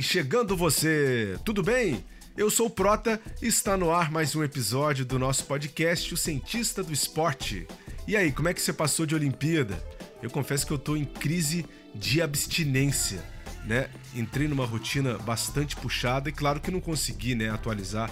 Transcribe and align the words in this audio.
Chegando 0.00 0.56
você, 0.56 1.38
tudo 1.44 1.62
bem? 1.62 2.04
Eu 2.36 2.50
sou 2.50 2.66
o 2.66 2.70
Prota 2.70 3.20
e 3.42 3.46
está 3.46 3.76
no 3.76 3.90
ar 3.90 4.10
mais 4.10 4.34
um 4.36 4.44
episódio 4.44 5.04
do 5.04 5.18
nosso 5.18 5.44
podcast 5.44 6.14
O 6.14 6.16
Cientista 6.16 6.82
do 6.82 6.92
Esporte. 6.92 7.66
E 8.06 8.16
aí, 8.16 8.30
como 8.30 8.48
é 8.48 8.54
que 8.54 8.62
você 8.62 8.72
passou 8.72 9.04
de 9.04 9.14
Olimpíada? 9.14 9.82
Eu 10.22 10.30
confesso 10.30 10.66
que 10.66 10.72
eu 10.72 10.78
tô 10.78 10.96
em 10.96 11.04
crise 11.04 11.66
de 11.94 12.22
abstinência, 12.22 13.22
né? 13.64 13.88
Entrei 14.14 14.46
numa 14.46 14.64
rotina 14.64 15.18
bastante 15.18 15.74
puxada 15.76 16.28
e 16.28 16.32
claro 16.32 16.60
que 16.60 16.70
não 16.70 16.80
consegui, 16.80 17.34
né, 17.34 17.50
atualizar 17.50 18.10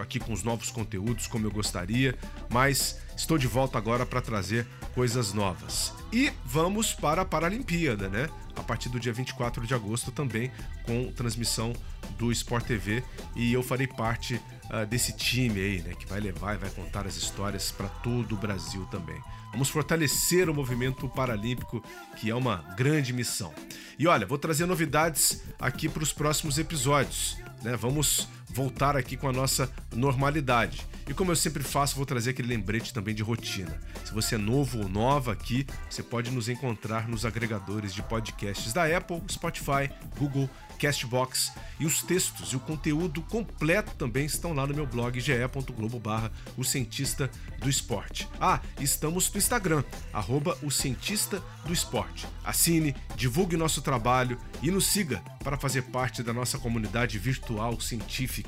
aqui 0.00 0.18
com 0.18 0.32
os 0.32 0.42
novos 0.42 0.70
conteúdos 0.70 1.26
como 1.26 1.46
eu 1.46 1.50
gostaria, 1.50 2.14
mas 2.50 3.00
estou 3.16 3.38
de 3.38 3.46
volta 3.46 3.78
agora 3.78 4.04
para 4.04 4.20
trazer 4.20 4.66
coisas 4.94 5.32
novas. 5.32 5.92
E 6.12 6.32
vamos 6.44 6.92
para 6.92 7.22
a 7.22 7.24
Paralimpíada, 7.24 8.08
né? 8.08 8.28
A 8.56 8.62
partir 8.62 8.88
do 8.88 9.00
dia 9.00 9.12
24 9.12 9.66
de 9.66 9.74
agosto 9.74 10.12
também 10.12 10.50
com 10.84 11.10
transmissão 11.12 11.72
do 12.18 12.30
Sport 12.30 12.66
TV 12.66 13.02
e 13.34 13.52
eu 13.52 13.62
farei 13.62 13.86
parte 13.86 14.34
uh, 14.34 14.86
desse 14.86 15.12
time 15.12 15.60
aí, 15.60 15.82
né, 15.82 15.94
que 15.94 16.06
vai 16.06 16.20
levar 16.20 16.54
e 16.54 16.58
vai 16.58 16.70
contar 16.70 17.06
as 17.06 17.16
histórias 17.16 17.70
para 17.72 17.88
todo 17.88 18.34
o 18.34 18.38
Brasil 18.38 18.86
também. 18.86 19.20
Vamos 19.50 19.68
fortalecer 19.68 20.50
o 20.50 20.54
movimento 20.54 21.08
paralímpico, 21.08 21.82
que 22.16 22.28
é 22.28 22.34
uma 22.34 22.56
grande 22.76 23.12
missão. 23.12 23.54
E 23.96 24.06
olha, 24.06 24.26
vou 24.26 24.36
trazer 24.36 24.66
novidades 24.66 25.42
aqui 25.60 25.88
para 25.88 26.02
os 26.02 26.12
próximos 26.12 26.58
episódios. 26.58 27.36
Né? 27.62 27.76
Vamos 27.76 28.28
voltar 28.54 28.96
aqui 28.96 29.16
com 29.16 29.28
a 29.28 29.32
nossa 29.32 29.68
normalidade. 29.92 30.86
E 31.08 31.12
como 31.12 31.32
eu 31.32 31.36
sempre 31.36 31.62
faço, 31.62 31.96
vou 31.96 32.06
trazer 32.06 32.30
aquele 32.30 32.48
lembrete 32.48 32.94
também 32.94 33.14
de 33.14 33.22
rotina. 33.22 33.78
Se 34.04 34.14
você 34.14 34.36
é 34.36 34.38
novo 34.38 34.78
ou 34.78 34.88
nova 34.88 35.32
aqui, 35.32 35.66
você 35.90 36.02
pode 36.02 36.30
nos 36.30 36.48
encontrar 36.48 37.08
nos 37.08 37.26
agregadores 37.26 37.92
de 37.92 38.02
podcasts 38.02 38.72
da 38.72 38.84
Apple, 38.96 39.20
Spotify, 39.28 39.90
Google, 40.16 40.48
Castbox 40.78 41.52
e 41.78 41.86
os 41.86 42.02
textos 42.02 42.52
e 42.52 42.56
o 42.56 42.60
conteúdo 42.60 43.22
completo 43.22 43.94
também 43.96 44.26
estão 44.26 44.52
lá 44.52 44.66
no 44.66 44.74
meu 44.74 44.86
blog 44.86 45.18
ge.globo 45.20 45.98
barra 45.98 46.30
o 46.56 46.64
cientista 46.64 47.30
do 47.58 47.70
esporte. 47.70 48.28
Ah, 48.40 48.60
estamos 48.80 49.30
no 49.32 49.38
Instagram, 49.38 49.84
arroba 50.12 50.58
o 50.62 50.70
cientista 50.70 51.42
do 51.64 51.72
esporte. 51.72 52.26
Assine, 52.44 52.94
divulgue 53.16 53.56
nosso 53.56 53.82
trabalho 53.82 54.38
e 54.62 54.70
nos 54.70 54.86
siga 54.86 55.22
para 55.42 55.56
fazer 55.56 55.82
parte 55.82 56.22
da 56.22 56.32
nossa 56.32 56.58
comunidade 56.58 57.18
virtual 57.18 57.80
científica. 57.80 58.43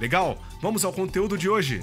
Legal? 0.00 0.42
Vamos 0.62 0.84
ao 0.84 0.92
conteúdo 0.92 1.36
de 1.36 1.48
hoje. 1.48 1.80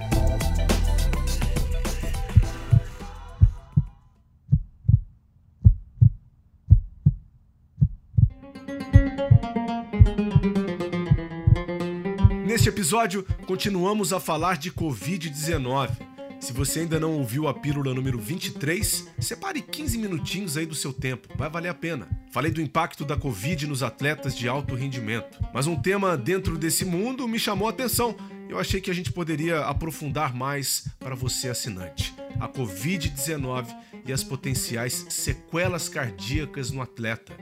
Neste 12.45 12.69
episódio, 12.69 13.23
continuamos 13.45 14.11
a 14.11 14.19
falar 14.19 14.57
de 14.57 14.71
Covid-19. 14.71 15.91
Se 16.39 16.51
você 16.51 16.79
ainda 16.79 16.99
não 16.99 17.13
ouviu 17.13 17.47
a 17.47 17.53
pílula 17.53 17.93
número 17.93 18.17
23, 18.17 19.07
separe 19.19 19.61
15 19.61 19.97
minutinhos 19.99 20.57
aí 20.57 20.65
do 20.65 20.73
seu 20.73 20.91
tempo, 20.91 21.27
vai 21.37 21.49
valer 21.49 21.69
a 21.69 21.73
pena. 21.75 22.07
Falei 22.37 22.51
do 22.51 22.61
impacto 22.61 23.03
da 23.03 23.17
Covid 23.17 23.65
nos 23.65 23.81
atletas 23.81 24.37
de 24.37 24.47
alto 24.47 24.75
rendimento, 24.75 25.39
mas 25.51 25.65
um 25.65 25.75
tema 25.75 26.15
dentro 26.15 26.55
desse 26.55 26.85
mundo 26.85 27.27
me 27.27 27.39
chamou 27.39 27.67
a 27.67 27.71
atenção. 27.71 28.15
Eu 28.47 28.59
achei 28.59 28.79
que 28.79 28.91
a 28.91 28.93
gente 28.93 29.11
poderia 29.11 29.61
aprofundar 29.61 30.35
mais 30.35 30.87
para 30.99 31.15
você 31.15 31.49
assinante. 31.49 32.13
A 32.39 32.47
Covid-19 32.47 33.75
e 34.05 34.13
as 34.13 34.23
potenciais 34.23 35.07
sequelas 35.09 35.89
cardíacas 35.89 36.69
no 36.69 36.79
atleta. 36.79 37.33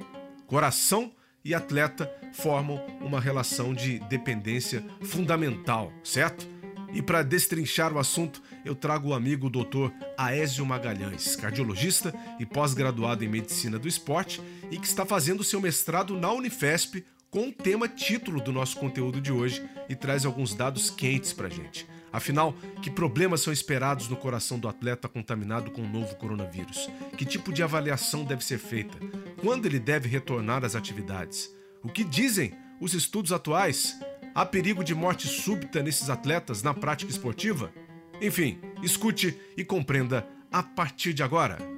Coração 0.47 1.11
e 1.44 1.53
atleta 1.53 2.09
formam 2.31 2.81
uma 3.01 3.19
relação 3.19 3.73
de 3.73 4.00
dependência 4.07 4.81
fundamental, 5.01 5.91
certo? 6.05 6.47
E 6.94 7.01
para 7.01 7.22
destrinchar 7.22 7.91
o 7.91 8.00
assunto, 8.00 8.41
eu 8.66 8.76
trago 8.76 9.09
o 9.09 9.14
amigo 9.14 9.50
Dr. 9.50 9.92
Aésio 10.18 10.66
Magalhães, 10.66 11.36
cardiologista 11.36 12.14
e 12.40 12.46
pós-graduado 12.46 13.24
em 13.24 13.30
medicina 13.30 13.78
do 13.78 13.88
esporte 13.88 14.42
e 14.72 14.78
que 14.80 14.88
está 14.88 15.06
fazendo 15.06 15.44
seu 15.44 15.62
mestrado 15.62 16.20
na 16.20 16.31
Unifesp 16.31 17.06
com 17.30 17.50
o 17.50 17.53
tema 17.53 17.88
título 17.88 18.42
do 18.42 18.52
nosso 18.52 18.78
conteúdo 18.78 19.22
de 19.22 19.31
hoje 19.31 19.64
e 19.88 19.96
traz 19.96 20.26
alguns 20.26 20.56
dados 20.56 20.90
quentes 20.90 21.31
para 21.31 21.50
gente. 21.50 21.88
Afinal, 22.12 22.53
que 22.81 22.90
problemas 22.90 23.42
são 23.42 23.52
esperados 23.52 24.08
no 24.08 24.16
coração 24.16 24.58
do 24.58 24.70
atleta 24.70 25.08
contaminado 25.08 25.70
com 25.70 25.82
o 25.82 25.88
novo 25.88 26.16
coronavírus? 26.16 26.90
Que 27.18 27.26
tipo 27.26 27.52
de 27.52 27.62
avaliação 27.62 28.24
deve 28.24 28.44
ser 28.44 28.58
feita? 28.58 28.97
Quando 29.42 29.66
ele 29.66 29.80
deve 29.80 30.08
retornar 30.08 30.64
às 30.64 30.76
atividades? 30.76 31.53
O 31.84 31.90
que 31.90 32.06
dizem 32.06 32.53
os 32.80 32.94
estudos 32.94 33.34
atuais? 33.34 34.00
Há 34.34 34.46
perigo 34.46 34.84
de 34.84 34.96
morte 34.96 35.28
súbita 35.28 35.84
nesses 35.84 36.09
atletas 36.09 36.64
na 36.64 36.74
prática 36.74 37.12
esportiva? 37.12 37.72
Enfim, 38.22 38.59
escute 38.81 39.38
e 39.58 39.64
compreenda 39.64 40.28
a 40.52 40.64
partir 40.64 41.14
de 41.14 41.22
agora. 41.22 41.76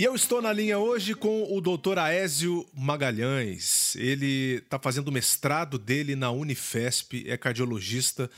E 0.00 0.04
eu 0.04 0.14
estou 0.14 0.40
na 0.40 0.50
linha 0.50 0.78
hoje 0.78 1.14
com 1.14 1.54
o 1.54 1.60
Dr. 1.60 1.98
Aésio 1.98 2.66
Magalhães. 2.72 3.94
Ele 3.96 4.54
está 4.54 4.78
fazendo 4.78 5.08
o 5.08 5.12
mestrado 5.12 5.78
dele 5.78 6.16
na 6.16 6.30
Unifesp, 6.30 7.28
é 7.28 7.36
cardiologista, 7.36 8.30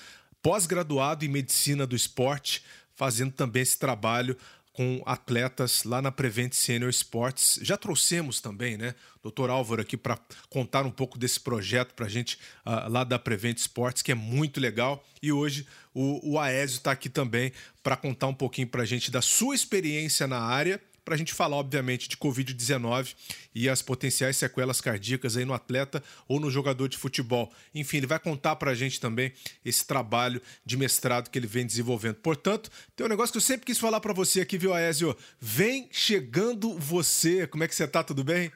pós-graduado 0.43 1.25
em 1.25 1.29
medicina 1.29 1.87
do 1.87 1.95
esporte, 1.95 2.65
fazendo 2.95 3.33
também 3.33 3.63
esse 3.63 3.79
trabalho 3.79 4.37
com 4.73 5.03
atletas 5.05 5.85
lá 5.85 6.01
na 6.01 6.11
Prevent 6.11 6.55
Senior 6.55 6.91
Sports. 6.91 7.61
Já 7.63 7.77
trouxemos 7.77 8.41
também, 8.41 8.77
né, 8.77 8.95
doutor 9.23 9.51
Álvaro 9.51 9.83
aqui 9.83 9.97
para 9.97 10.19
contar 10.49 10.87
um 10.87 10.91
pouco 10.91 11.19
desse 11.19 11.39
projeto 11.39 11.95
para 11.95 12.07
a 12.07 12.09
gente 12.09 12.39
uh, 12.65 12.89
lá 12.89 13.05
da 13.05 13.19
Prevent 13.19 13.59
Sports, 13.59 14.03
que 14.03 14.13
é 14.13 14.15
muito 14.15 14.61
legal. 14.61 15.05
E 15.23 15.31
hoje 15.31 15.67
o, 15.95 16.33
o 16.33 16.39
Aésio 16.39 16.79
está 16.79 16.91
aqui 16.93 17.11
também 17.11 17.53
para 17.83 17.97
contar 17.97 18.29
um 18.29 18.35
pouquinho 18.35 18.67
para 18.67 18.83
a 18.83 18.87
gente 18.87 19.11
da 19.11 19.21
sua 19.21 19.55
experiência 19.55 20.27
na 20.27 20.41
área 20.41 20.81
para 21.05 21.15
a 21.15 21.19
gente 21.19 21.35
falar, 21.35 21.57
obviamente, 21.57 22.09
de 22.09 22.17
Covid-19 22.17 23.15
e 23.55 23.69
as 23.69 23.83
potenciais 23.83 24.37
sequelas 24.37 24.81
cardíacas 24.81 25.37
aí 25.37 25.45
no 25.45 25.55
atleta 25.55 26.03
ou 26.29 26.39
no 26.39 26.51
jogador 26.51 26.89
de 26.89 26.97
futebol. 26.97 27.53
Enfim, 27.75 27.99
ele 27.99 28.07
vai 28.07 28.19
contar 28.19 28.57
para 28.57 28.71
a 28.71 28.75
gente 28.75 29.01
também 29.01 29.33
esse 29.65 29.87
trabalho 29.87 30.41
de 30.65 30.77
mestrado 30.77 31.29
que 31.29 31.39
ele 31.39 31.47
vem 31.47 31.67
desenvolvendo. 31.67 32.17
Portanto, 32.17 32.71
tem 32.97 33.07
um 33.07 33.09
negócio 33.09 33.33
que 33.33 33.39
eu 33.39 33.43
sempre 33.43 33.67
quis 33.67 33.79
falar 33.79 34.01
para 34.01 34.13
você 34.13 34.41
aqui, 34.41 34.57
viu, 34.57 34.73
Aésio? 34.73 35.17
Vem 35.41 35.89
chegando 35.91 36.79
você. 36.79 37.47
Como 37.47 37.65
é 37.65 37.69
que 37.69 37.75
você 37.75 37.87
tá? 37.87 38.03
Tudo 38.03 38.25
bem? 38.25 38.51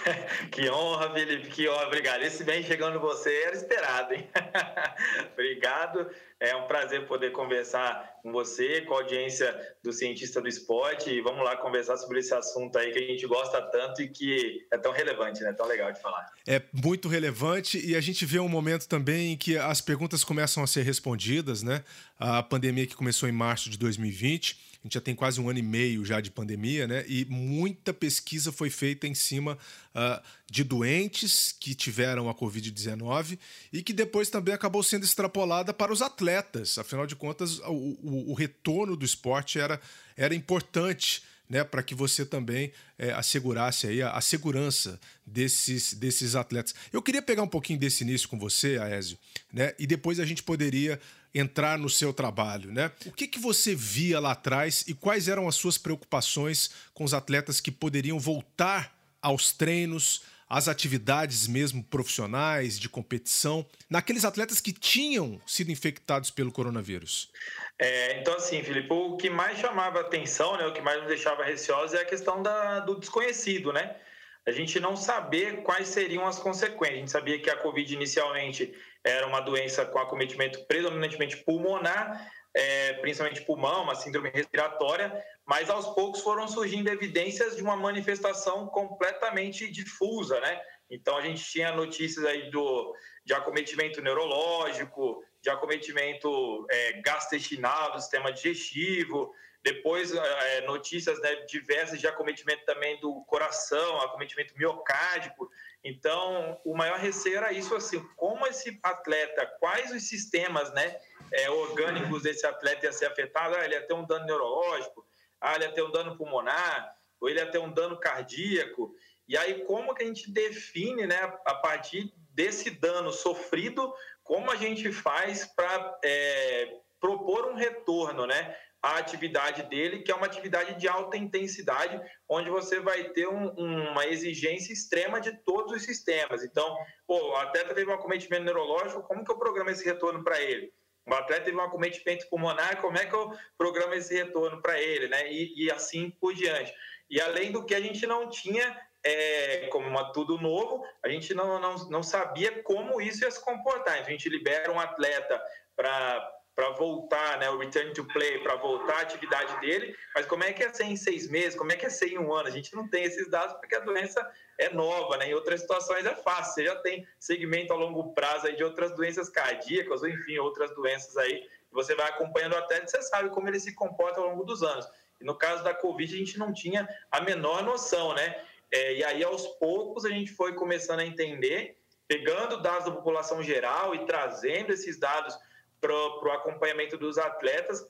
que 0.50 0.68
honra, 0.70 1.12
Felipe, 1.12 1.48
que 1.48 1.68
honra, 1.68 1.86
obrigado. 1.86 2.22
Esse 2.22 2.44
bem 2.44 2.62
chegando 2.62 3.00
você 3.00 3.32
era 3.44 3.56
esperado, 3.56 4.14
hein? 4.14 4.28
obrigado. 5.32 6.10
É 6.40 6.56
um 6.56 6.66
prazer 6.66 7.06
poder 7.06 7.30
conversar 7.30 8.18
com 8.22 8.32
você, 8.32 8.80
com 8.82 8.94
a 8.94 8.98
audiência 8.98 9.54
do 9.82 9.92
cientista 9.92 10.40
do 10.40 10.48
esporte. 10.48 11.10
E 11.10 11.20
vamos 11.20 11.44
lá 11.44 11.56
conversar 11.56 11.96
sobre 11.96 12.18
esse 12.18 12.34
assunto 12.34 12.76
aí 12.76 12.90
que 12.90 12.98
a 12.98 13.06
gente 13.06 13.26
gosta 13.26 13.62
tanto 13.62 14.02
e 14.02 14.08
que 14.08 14.66
é 14.72 14.78
tão 14.78 14.92
relevante, 14.92 15.40
né? 15.42 15.52
Tão 15.52 15.66
legal 15.66 15.92
de 15.92 16.00
falar. 16.00 16.26
É 16.46 16.60
muito 16.72 17.08
relevante 17.08 17.78
e 17.84 17.94
a 17.94 18.00
gente 18.00 18.26
vê 18.26 18.40
um 18.40 18.48
momento 18.48 18.88
também 18.88 19.34
em 19.34 19.36
que 19.36 19.56
as 19.56 19.80
perguntas 19.80 20.24
começam 20.24 20.62
a 20.64 20.66
ser 20.66 20.82
respondidas, 20.82 21.62
né? 21.62 21.84
A 22.18 22.42
pandemia 22.42 22.86
que 22.86 22.96
começou 22.96 23.28
em 23.28 23.32
março 23.32 23.70
de 23.70 23.78
2020 23.78 24.71
a 24.82 24.86
gente 24.86 24.94
já 24.94 25.00
tem 25.00 25.14
quase 25.14 25.40
um 25.40 25.48
ano 25.48 25.60
e 25.60 25.62
meio 25.62 26.04
já 26.04 26.20
de 26.20 26.28
pandemia, 26.28 26.88
né? 26.88 27.04
E 27.06 27.24
muita 27.26 27.94
pesquisa 27.94 28.50
foi 28.50 28.68
feita 28.68 29.06
em 29.06 29.14
cima 29.14 29.56
uh, 29.94 30.20
de 30.50 30.64
doentes 30.64 31.54
que 31.58 31.72
tiveram 31.72 32.28
a 32.28 32.34
Covid-19 32.34 33.38
e 33.72 33.80
que 33.80 33.92
depois 33.92 34.28
também 34.28 34.52
acabou 34.52 34.82
sendo 34.82 35.04
extrapolada 35.04 35.72
para 35.72 35.92
os 35.92 36.02
atletas. 36.02 36.78
Afinal 36.78 37.06
de 37.06 37.14
contas, 37.14 37.60
o, 37.60 37.96
o, 38.02 38.30
o 38.32 38.34
retorno 38.34 38.96
do 38.96 39.04
esporte 39.04 39.60
era, 39.60 39.80
era 40.16 40.34
importante. 40.34 41.22
Né, 41.48 41.62
para 41.62 41.82
que 41.82 41.94
você 41.94 42.24
também 42.24 42.72
é, 42.98 43.12
assegurasse 43.12 43.86
aí 43.86 44.00
a, 44.00 44.12
a, 44.12 44.22
segurança 44.22 44.98
desses, 45.26 45.92
desses 45.92 46.34
atletas. 46.34 46.74
Eu 46.90 47.02
queria 47.02 47.20
pegar 47.20 47.42
um 47.42 47.48
pouquinho 47.48 47.78
desse 47.78 48.04
início 48.04 48.26
com 48.26 48.38
você, 48.38 48.78
Aésio, 48.78 49.18
né, 49.52 49.74
e 49.78 49.86
depois 49.86 50.18
a 50.18 50.24
gente 50.24 50.42
poderia 50.42 50.98
entrar 51.34 51.78
no 51.78 51.88
seu 51.88 52.12
trabalho, 52.12 52.70
né? 52.72 52.90
O 53.06 53.12
que, 53.12 53.26
que 53.26 53.38
você 53.38 53.74
via 53.74 54.20
lá 54.20 54.32
atrás 54.32 54.84
e 54.86 54.94
quais 54.94 55.28
eram 55.28 55.48
as 55.48 55.54
suas 55.54 55.78
preocupações 55.78 56.70
com 56.92 57.04
os 57.04 57.14
atletas 57.14 57.60
que 57.60 57.70
poderiam 57.70 58.18
voltar 58.18 58.94
aos 59.20 59.52
treinos, 59.52 60.24
às 60.48 60.68
atividades 60.68 61.46
mesmo 61.46 61.82
profissionais, 61.82 62.78
de 62.78 62.88
competição, 62.88 63.64
naqueles 63.88 64.24
atletas 64.24 64.60
que 64.60 64.72
tinham 64.72 65.40
sido 65.46 65.70
infectados 65.70 66.30
pelo 66.30 66.52
coronavírus? 66.52 67.30
É, 67.78 68.20
então, 68.20 68.34
assim, 68.34 68.62
Felipe, 68.62 68.92
o 68.92 69.16
que 69.16 69.30
mais 69.30 69.58
chamava 69.58 70.00
atenção, 70.00 70.58
né, 70.58 70.66
o 70.66 70.72
que 70.72 70.82
mais 70.82 70.98
nos 70.98 71.08
deixava 71.08 71.44
receosos 71.44 71.94
é 71.94 72.02
a 72.02 72.04
questão 72.04 72.42
da, 72.42 72.80
do 72.80 72.98
desconhecido, 72.98 73.72
né? 73.72 73.96
a 74.44 74.50
gente 74.50 74.80
não 74.80 74.96
saber 74.96 75.62
quais 75.62 75.88
seriam 75.88 76.26
as 76.26 76.38
consequências. 76.38 76.96
A 76.96 76.98
gente 76.98 77.10
sabia 77.10 77.38
que 77.38 77.48
a 77.48 77.56
Covid 77.56 77.94
inicialmente 77.94 78.74
era 79.04 79.26
uma 79.26 79.40
doença 79.40 79.84
com 79.84 79.98
acometimento 79.98 80.64
predominantemente 80.66 81.36
pulmonar, 81.38 82.30
é, 82.54 82.94
principalmente 82.94 83.42
pulmão, 83.42 83.82
uma 83.82 83.94
síndrome 83.94 84.30
respiratória, 84.30 85.12
mas 85.44 85.70
aos 85.70 85.86
poucos 85.94 86.20
foram 86.20 86.46
surgindo 86.46 86.88
evidências 86.88 87.56
de 87.56 87.62
uma 87.62 87.76
manifestação 87.76 88.66
completamente 88.66 89.70
difusa, 89.70 90.38
né? 90.40 90.60
Então 90.90 91.16
a 91.16 91.22
gente 91.22 91.42
tinha 91.42 91.72
notícias 91.72 92.24
aí 92.24 92.50
do, 92.50 92.94
de 93.24 93.32
acometimento 93.32 94.02
neurológico, 94.02 95.24
de 95.40 95.48
acometimento 95.48 96.66
é, 96.70 97.00
gastrointestinal, 97.00 97.92
do 97.92 98.00
sistema 98.00 98.30
digestivo, 98.30 99.34
depois 99.62 100.12
é, 100.12 100.60
notícias 100.62 101.20
né, 101.20 101.36
diversas 101.46 102.00
de 102.00 102.06
acometimento 102.06 102.64
também 102.64 102.98
do 103.00 103.24
coração, 103.24 104.00
acometimento 104.00 104.54
miocárdico. 104.56 105.48
Então, 105.84 106.60
o 106.64 106.76
maior 106.76 106.98
receio 106.98 107.38
era 107.38 107.52
isso, 107.52 107.74
assim, 107.74 108.00
como 108.16 108.46
esse 108.46 108.78
atleta, 108.82 109.46
quais 109.58 109.90
os 109.90 110.08
sistemas 110.08 110.72
né, 110.72 110.96
é, 111.32 111.50
orgânicos 111.50 112.22
desse 112.22 112.46
atleta 112.46 112.86
ia 112.86 112.92
ser 112.92 113.06
afetado? 113.06 113.56
Ah, 113.56 113.64
ele 113.64 113.74
ia 113.74 113.86
ter 113.86 113.94
um 113.94 114.06
dano 114.06 114.24
neurológico, 114.24 115.04
ah, 115.40 115.56
ele 115.56 115.64
ia 115.64 115.72
ter 115.72 115.82
um 115.82 115.90
dano 115.90 116.16
pulmonar, 116.16 116.96
ou 117.20 117.28
ele 117.28 117.40
ia 117.40 117.50
ter 117.50 117.58
um 117.58 117.72
dano 117.72 117.98
cardíaco. 117.98 118.94
E 119.26 119.36
aí, 119.36 119.64
como 119.64 119.94
que 119.94 120.04
a 120.04 120.06
gente 120.06 120.30
define, 120.30 121.06
né, 121.06 121.20
a 121.44 121.54
partir 121.54 122.12
desse 122.30 122.70
dano 122.70 123.12
sofrido, 123.12 123.92
como 124.22 124.50
a 124.50 124.56
gente 124.56 124.92
faz 124.92 125.46
para 125.46 125.98
é, 126.04 126.76
propor 127.00 127.46
um 127.46 127.54
retorno, 127.54 128.26
né? 128.26 128.56
A 128.82 128.98
atividade 128.98 129.62
dele, 129.64 130.02
que 130.02 130.10
é 130.10 130.14
uma 130.14 130.26
atividade 130.26 130.74
de 130.74 130.88
alta 130.88 131.16
intensidade, 131.16 132.00
onde 132.28 132.50
você 132.50 132.80
vai 132.80 133.04
ter 133.10 133.28
um, 133.28 133.50
uma 133.50 134.06
exigência 134.06 134.72
extrema 134.72 135.20
de 135.20 135.32
todos 135.44 135.72
os 135.72 135.82
sistemas. 135.84 136.42
Então, 136.42 136.76
pô, 137.06 137.30
o 137.30 137.36
atleta 137.36 137.74
teve 137.74 137.88
um 137.88 137.94
acometimento 137.94 138.42
neurológico, 138.42 139.04
como 139.04 139.24
que 139.24 139.30
eu 139.30 139.38
programo 139.38 139.70
esse 139.70 139.84
retorno 139.84 140.24
para 140.24 140.40
ele? 140.42 140.72
O 141.06 141.14
atleta 141.14 141.44
teve 141.44 141.56
um 141.56 141.62
acometimento 141.62 142.28
pulmonar, 142.28 142.80
como 142.80 142.98
é 142.98 143.06
que 143.06 143.14
eu 143.14 143.32
programo 143.56 143.94
esse 143.94 144.14
retorno 144.14 144.60
para 144.60 144.80
ele, 144.80 145.08
né? 145.08 145.32
E, 145.32 145.64
e, 145.64 145.70
assim 145.70 146.10
por 146.10 146.34
diante. 146.34 146.72
E 147.08 147.20
além 147.20 147.52
do 147.52 147.64
que 147.64 147.74
a 147.74 147.80
gente 147.80 148.06
não 148.06 148.28
tinha, 148.28 148.80
é, 149.04 149.66
como 149.68 149.86
uma, 149.86 150.12
tudo 150.12 150.40
novo, 150.40 150.84
a 151.04 151.08
gente 151.08 151.34
não, 151.34 151.60
não, 151.60 151.74
não 151.88 152.02
sabia 152.02 152.62
como 152.62 153.00
isso 153.00 153.24
ia 153.24 153.30
se 153.30 153.44
comportar. 153.44 153.94
Então, 153.98 154.08
a 154.08 154.10
gente 154.10 154.28
libera 154.28 154.72
um 154.72 154.78
atleta 154.78 155.42
para 155.74 156.41
para 156.54 156.70
voltar, 156.70 157.38
né, 157.38 157.48
o 157.48 157.58
return 157.58 157.92
to 157.94 158.04
play, 158.04 158.38
para 158.40 158.56
voltar 158.56 158.98
à 158.98 159.00
atividade 159.00 159.58
dele, 159.60 159.96
mas 160.14 160.26
como 160.26 160.44
é 160.44 160.52
que 160.52 160.62
é 160.62 160.72
ser 160.72 160.84
em 160.84 160.96
seis 160.96 161.28
meses, 161.28 161.56
como 161.56 161.72
é 161.72 161.76
que 161.76 161.86
é 161.86 161.90
ser 161.90 162.12
em 162.12 162.18
um 162.18 162.32
ano? 162.32 162.48
A 162.48 162.50
gente 162.50 162.74
não 162.74 162.86
tem 162.88 163.04
esses 163.04 163.28
dados 163.28 163.54
porque 163.56 163.74
a 163.74 163.80
doença 163.80 164.30
é 164.58 164.68
nova, 164.68 165.16
né? 165.16 165.30
Em 165.30 165.34
outras 165.34 165.60
situações 165.60 166.04
é 166.04 166.14
fácil, 166.14 166.54
você 166.54 166.64
já 166.64 166.76
tem 166.76 167.06
segmento 167.18 167.72
a 167.72 167.76
longo 167.76 168.12
prazo 168.12 168.46
aí 168.46 168.56
de 168.56 168.62
outras 168.62 168.94
doenças 168.94 169.30
cardíacas, 169.30 170.02
ou 170.02 170.08
enfim, 170.08 170.36
outras 170.38 170.74
doenças 170.74 171.16
aí, 171.16 171.48
você 171.70 171.94
vai 171.94 172.08
acompanhando 172.10 172.54
até 172.54 172.84
você 172.86 173.00
sabe 173.00 173.30
como 173.30 173.48
ele 173.48 173.58
se 173.58 173.74
comporta 173.74 174.20
ao 174.20 174.28
longo 174.28 174.44
dos 174.44 174.62
anos. 174.62 174.86
E 175.20 175.24
no 175.24 175.34
caso 175.34 175.64
da 175.64 175.72
Covid, 175.72 176.14
a 176.14 176.18
gente 176.18 176.38
não 176.38 176.52
tinha 176.52 176.86
a 177.10 177.20
menor 177.22 177.62
noção, 177.62 178.14
né? 178.14 178.44
É, 178.70 178.94
e 178.94 179.04
aí, 179.04 179.22
aos 179.22 179.46
poucos, 179.46 180.04
a 180.04 180.08
gente 180.08 180.32
foi 180.32 180.54
começando 180.54 181.00
a 181.00 181.06
entender, 181.06 181.78
pegando 182.08 182.60
dados 182.60 182.86
da 182.86 182.90
população 182.90 183.42
geral 183.42 183.94
e 183.94 184.04
trazendo 184.06 184.72
esses 184.72 184.98
dados 184.98 185.38
para 185.82 185.92
o 185.92 186.30
acompanhamento 186.30 186.96
dos 186.96 187.18
atletas, 187.18 187.84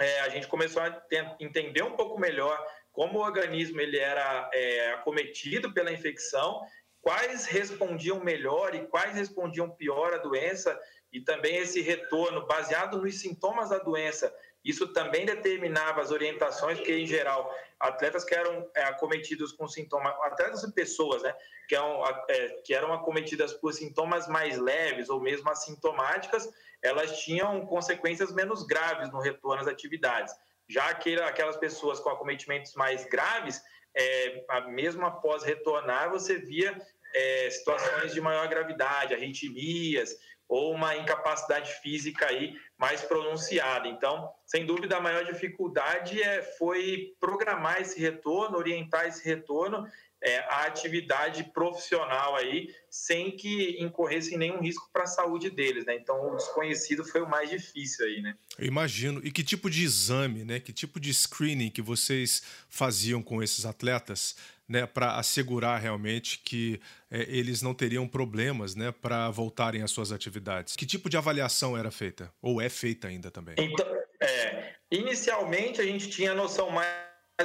é, 0.00 0.20
a 0.20 0.30
gente 0.30 0.48
começou 0.48 0.82
a 0.82 1.02
entender 1.38 1.82
um 1.82 1.92
pouco 1.92 2.18
melhor 2.18 2.58
como 2.92 3.18
o 3.18 3.22
organismo 3.22 3.78
ele 3.78 3.98
era 3.98 4.50
é, 4.54 4.92
acometido 4.94 5.72
pela 5.72 5.92
infecção, 5.92 6.62
quais 7.02 7.44
respondiam 7.44 8.18
melhor 8.20 8.74
e 8.74 8.86
quais 8.86 9.14
respondiam 9.14 9.68
pior 9.68 10.14
à 10.14 10.16
doença, 10.16 10.78
e 11.12 11.20
também 11.20 11.56
esse 11.56 11.80
retorno 11.80 12.46
baseado 12.46 13.00
nos 13.00 13.20
sintomas 13.20 13.70
da 13.70 13.78
doença. 13.78 14.34
Isso 14.64 14.88
também 14.88 15.24
determinava 15.24 16.00
as 16.00 16.10
orientações, 16.10 16.78
porque, 16.78 16.92
em 16.92 17.06
geral, 17.06 17.54
atletas 17.78 18.24
que 18.24 18.34
eram 18.34 18.68
é, 18.74 18.82
acometidos 18.82 19.52
com 19.52 19.68
sintomas, 19.68 20.12
atletas 20.22 20.64
e 20.64 20.72
pessoas, 20.72 21.22
né, 21.22 21.32
que 21.68 21.76
eram, 21.76 22.04
é, 22.28 22.48
que 22.64 22.74
eram 22.74 22.92
acometidas 22.92 23.52
por 23.52 23.72
sintomas 23.72 24.26
mais 24.26 24.58
leves 24.58 25.08
ou 25.08 25.20
mesmo 25.20 25.48
assintomáticas, 25.48 26.48
elas 26.82 27.20
tinham 27.20 27.64
consequências 27.66 28.32
menos 28.32 28.66
graves 28.66 29.10
no 29.12 29.20
retorno 29.20 29.62
às 29.62 29.68
atividades. 29.68 30.34
Já 30.68 30.92
que 30.94 31.14
aquelas 31.20 31.56
pessoas 31.56 32.00
com 32.00 32.10
acometimentos 32.10 32.74
mais 32.74 33.04
graves, 33.04 33.62
é, 33.94 34.44
mesmo 34.68 35.06
após 35.06 35.44
retornar, 35.44 36.10
você 36.10 36.38
via 36.38 36.76
é, 37.14 37.50
situações 37.50 38.12
de 38.12 38.20
maior 38.20 38.48
gravidade, 38.48 39.14
arritmias 39.14 40.16
ou 40.48 40.72
uma 40.72 40.96
incapacidade 40.96 41.72
física 41.80 42.26
aí 42.26 42.54
mais 42.78 43.02
pronunciada. 43.02 43.88
Então, 43.88 44.30
sem 44.44 44.64
dúvida, 44.64 44.96
a 44.96 45.00
maior 45.00 45.24
dificuldade 45.24 46.22
é, 46.22 46.42
foi 46.42 47.14
programar 47.18 47.80
esse 47.80 47.98
retorno, 47.98 48.56
orientar 48.56 49.06
esse 49.06 49.24
retorno 49.24 49.86
é, 50.22 50.38
a 50.38 50.64
atividade 50.64 51.44
profissional 51.52 52.34
aí, 52.36 52.68
sem 52.90 53.30
que 53.30 53.76
incorressem 53.78 54.38
nenhum 54.38 54.60
risco 54.60 54.88
para 54.92 55.04
a 55.04 55.06
saúde 55.06 55.50
deles, 55.50 55.84
né? 55.84 55.94
Então, 55.94 56.32
o 56.32 56.36
desconhecido 56.36 57.04
foi 57.04 57.20
o 57.20 57.28
mais 57.28 57.50
difícil 57.50 58.04
aí, 58.06 58.22
né? 58.22 58.34
Eu 58.58 58.66
imagino. 58.66 59.20
E 59.22 59.30
que 59.30 59.44
tipo 59.44 59.68
de 59.68 59.84
exame, 59.84 60.44
né? 60.44 60.58
Que 60.58 60.72
tipo 60.72 60.98
de 60.98 61.12
screening 61.12 61.70
que 61.70 61.82
vocês 61.82 62.42
faziam 62.68 63.22
com 63.22 63.42
esses 63.42 63.66
atletas, 63.66 64.36
né? 64.68 64.86
Para 64.86 65.16
assegurar 65.16 65.80
realmente 65.80 66.38
que 66.38 66.80
é, 67.10 67.22
eles 67.28 67.62
não 67.62 67.74
teriam 67.74 68.06
problemas, 68.06 68.74
né? 68.74 68.92
Para 68.92 69.30
voltarem 69.30 69.82
às 69.82 69.90
suas 69.90 70.12
atividades. 70.12 70.74
Que 70.76 70.86
tipo 70.86 71.08
de 71.08 71.16
avaliação 71.16 71.76
era 71.76 71.90
feita? 71.90 72.32
Ou 72.42 72.60
é 72.60 72.68
feita 72.68 73.08
ainda 73.08 73.30
também? 73.30 73.54
Então, 73.58 73.86
é, 74.20 74.74
inicialmente 74.90 75.80
a 75.80 75.84
gente 75.84 76.08
tinha 76.08 76.34
noção 76.34 76.70
mais 76.70 76.88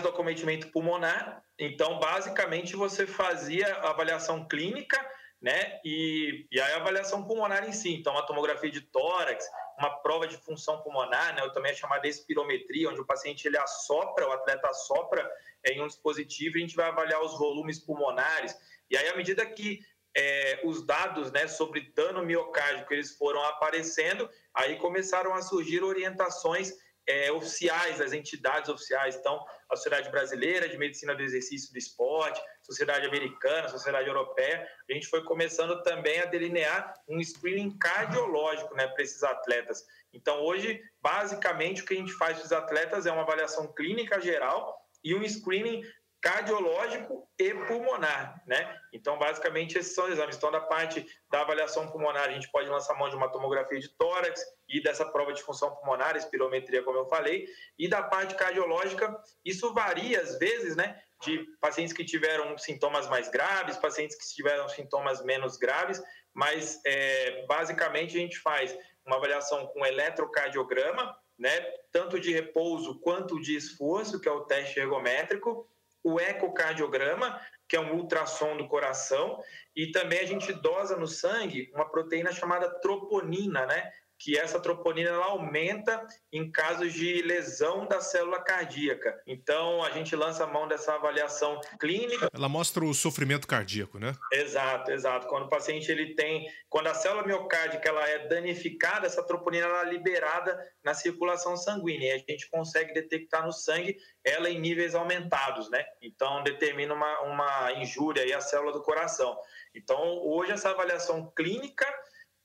do 0.02 0.08
acometimento 0.08 0.68
pulmonar. 0.70 1.44
Então, 1.60 2.00
basicamente, 2.00 2.76
você 2.76 3.06
fazia 3.06 3.68
a 3.76 3.90
avaliação 3.90 4.48
clínica, 4.48 5.00
né? 5.42 5.80
E, 5.84 6.48
e 6.52 6.60
a 6.60 6.78
avaliação 6.78 7.24
pulmonar 7.24 7.68
em 7.68 7.74
si. 7.74 7.94
Então, 7.94 8.14
uma 8.14 8.26
tomografia 8.26 8.72
de 8.72 8.82
tórax, 8.82 9.46
uma 9.78 9.90
prova 10.02 10.28
de 10.28 10.38
função 10.38 10.82
pulmonar, 10.82 11.36
né? 11.36 11.48
Também 11.50 11.72
é 11.72 11.76
chamada 11.76 12.08
espirometria, 12.08 12.90
onde 12.90 13.02
o 13.02 13.06
paciente 13.06 13.48
ele 13.48 13.58
assopra, 13.58 14.28
o 14.28 14.32
atleta 14.32 14.68
assopra 14.68 15.30
em 15.66 15.82
um 15.82 15.88
dispositivo 15.88 16.58
e 16.58 16.60
a 16.60 16.66
gente 16.66 16.76
vai 16.76 16.88
avaliar 16.88 17.22
os 17.22 17.38
volumes 17.38 17.80
pulmonares. 17.80 18.56
E 18.90 18.98
aí, 18.98 19.08
à 19.10 19.16
medida 19.16 19.46
que 19.46 19.80
é, 20.16 20.62
os 20.64 20.86
dados 20.86 21.32
né, 21.32 21.48
sobre 21.48 21.92
dano 21.96 22.24
miocárdico 22.24 22.94
eles 22.94 23.16
foram 23.16 23.44
aparecendo, 23.46 24.30
aí 24.54 24.78
começaram 24.78 25.34
a 25.34 25.42
surgir 25.42 25.84
orientações 25.84 26.74
é, 27.08 27.32
oficiais, 27.32 27.98
das 27.98 28.14
entidades 28.14 28.70
oficiais. 28.70 29.16
Então, 29.16 29.44
a 29.70 29.76
Sociedade 29.76 30.10
Brasileira 30.12 30.68
de 30.68 30.78
Medicina 30.78 31.16
do 31.16 31.22
Exercício 31.22 31.72
do 31.72 31.78
Esporte, 31.78 32.42
Sociedade 32.72 33.06
Americana, 33.06 33.68
Sociedade 33.68 34.08
Europeia, 34.08 34.68
a 34.90 34.94
gente 34.94 35.08
foi 35.08 35.24
começando 35.24 35.84
também 35.84 36.20
a 36.22 36.26
delinear 36.26 36.94
um 37.08 37.22
screening 37.22 37.78
cardiológico 37.78 38.74
né, 38.76 38.88
para 38.88 39.04
esses 39.04 39.24
atletas. 39.24 39.86
Então, 40.14 40.42
hoje, 40.42 40.82
basicamente, 41.02 41.82
o 41.82 41.86
que 41.86 41.94
a 41.94 41.98
gente 41.98 42.14
faz 42.14 42.38
para 42.38 42.46
os 42.46 42.52
atletas 42.52 43.06
é 43.06 43.12
uma 43.12 43.24
avaliação 43.24 43.72
clínica 43.74 44.20
geral 44.22 44.80
e 45.04 45.14
um 45.14 45.28
screening 45.28 45.84
cardiológico 46.22 47.28
e 47.38 47.52
pulmonar, 47.66 48.42
né? 48.46 48.80
Então, 48.94 49.18
basicamente, 49.18 49.78
esses 49.78 49.96
são 49.96 50.06
os 50.06 50.12
exames. 50.12 50.38
Então, 50.38 50.52
da 50.52 50.62
parte 50.62 51.06
da 51.32 51.42
avaliação 51.42 51.90
pulmonar, 51.90 52.30
a 52.30 52.32
gente 52.32 52.50
pode 52.52 52.70
lançar 52.70 52.94
mão 52.94 53.10
de 53.10 53.16
uma 53.16 53.28
tomografia 53.30 53.80
de 53.80 53.90
tórax 53.90 54.40
e 54.70 54.82
dessa 54.82 55.04
prova 55.04 55.34
de 55.34 55.42
função 55.42 55.76
pulmonar, 55.76 56.16
espirometria, 56.16 56.84
como 56.84 57.00
eu 57.00 57.08
falei, 57.08 57.48
e 57.78 57.88
da 57.88 58.04
parte 58.04 58.36
cardiológica, 58.36 59.20
isso 59.44 59.74
varia 59.74 60.22
às 60.22 60.38
vezes, 60.38 60.76
né? 60.76 61.02
De 61.22 61.46
pacientes 61.60 61.94
que 61.94 62.04
tiveram 62.04 62.58
sintomas 62.58 63.08
mais 63.08 63.30
graves, 63.30 63.78
pacientes 63.78 64.18
que 64.18 64.36
tiveram 64.36 64.68
sintomas 64.68 65.24
menos 65.24 65.58
graves, 65.58 66.02
mas 66.34 66.80
é, 66.86 67.46
basicamente 67.46 68.18
a 68.18 68.20
gente 68.20 68.40
faz 68.40 68.76
uma 69.06 69.18
avaliação 69.18 69.68
com 69.68 69.86
eletrocardiograma, 69.86 71.16
né? 71.38 71.60
Tanto 71.92 72.20
de 72.20 72.32
repouso 72.32 73.00
quanto 73.00 73.40
de 73.40 73.56
esforço, 73.56 74.20
que 74.20 74.30
é 74.30 74.32
o 74.32 74.46
teste 74.46 74.80
ergométrico, 74.80 75.68
o 76.04 76.20
ecocardiograma, 76.20 77.40
que 77.68 77.76
é 77.76 77.80
um 77.80 77.94
ultrassom 77.96 78.58
do 78.58 78.68
coração, 78.68 79.42
e 79.76 79.92
também 79.92 80.20
a 80.20 80.26
gente 80.26 80.52
dosa 80.52 80.98
no 80.98 81.08
sangue 81.08 81.72
uma 81.74 81.90
proteína 81.90 82.32
chamada 82.32 82.70
troponina, 82.82 83.66
né? 83.66 83.92
Que 84.22 84.38
essa 84.38 84.60
troponina 84.60 85.10
ela 85.10 85.26
aumenta 85.26 86.06
em 86.32 86.52
casos 86.52 86.94
de 86.94 87.22
lesão 87.24 87.88
da 87.88 88.00
célula 88.02 88.40
cardíaca. 88.40 89.20
Então, 89.26 89.84
a 89.84 89.90
gente 89.90 90.16
lança 90.16 90.44
a 90.44 90.48
mão 90.48 90.68
dessa 90.68 90.94
avaliação 90.94 91.60
clínica. 91.80 92.30
Ela 92.32 92.48
mostra 92.48 92.86
o 92.86 92.94
sofrimento 92.94 93.48
cardíaco, 93.48 93.98
né? 93.98 94.14
Exato, 94.32 94.92
exato. 94.92 95.28
Quando 95.28 95.46
o 95.46 95.50
paciente 95.50 95.92
ele 95.92 96.14
tem, 96.14 96.48
quando 96.70 96.88
a 96.88 96.94
célula 96.94 97.26
miocárdica 97.26 97.90
ela 97.90 98.08
é 98.08 98.28
danificada, 98.28 99.08
essa 99.08 99.26
troponina 99.26 99.66
ela 99.66 99.88
é 99.88 99.90
liberada 99.90 100.58
na 100.84 100.94
circulação 100.94 101.58
sanguínea 101.58 102.10
e 102.10 102.12
a 102.14 102.18
gente 102.32 102.50
consegue 102.50 102.94
detectar 102.94 103.44
no 103.44 103.52
sangue 103.52 103.98
ela 104.24 104.50
em 104.50 104.60
níveis 104.60 104.94
aumentados, 104.94 105.70
né? 105.72 105.84
Então, 106.00 106.44
determina 106.44 106.94
uma, 106.94 107.22
uma 107.22 107.74
injúria 107.74 108.24
aí 108.24 108.34
à 108.34 108.40
célula 108.40 108.72
do 108.72 108.84
coração. 108.84 109.36
Então, 109.74 109.98
hoje 110.24 110.52
essa 110.52 110.70
avaliação 110.70 111.32
clínica 111.36 111.88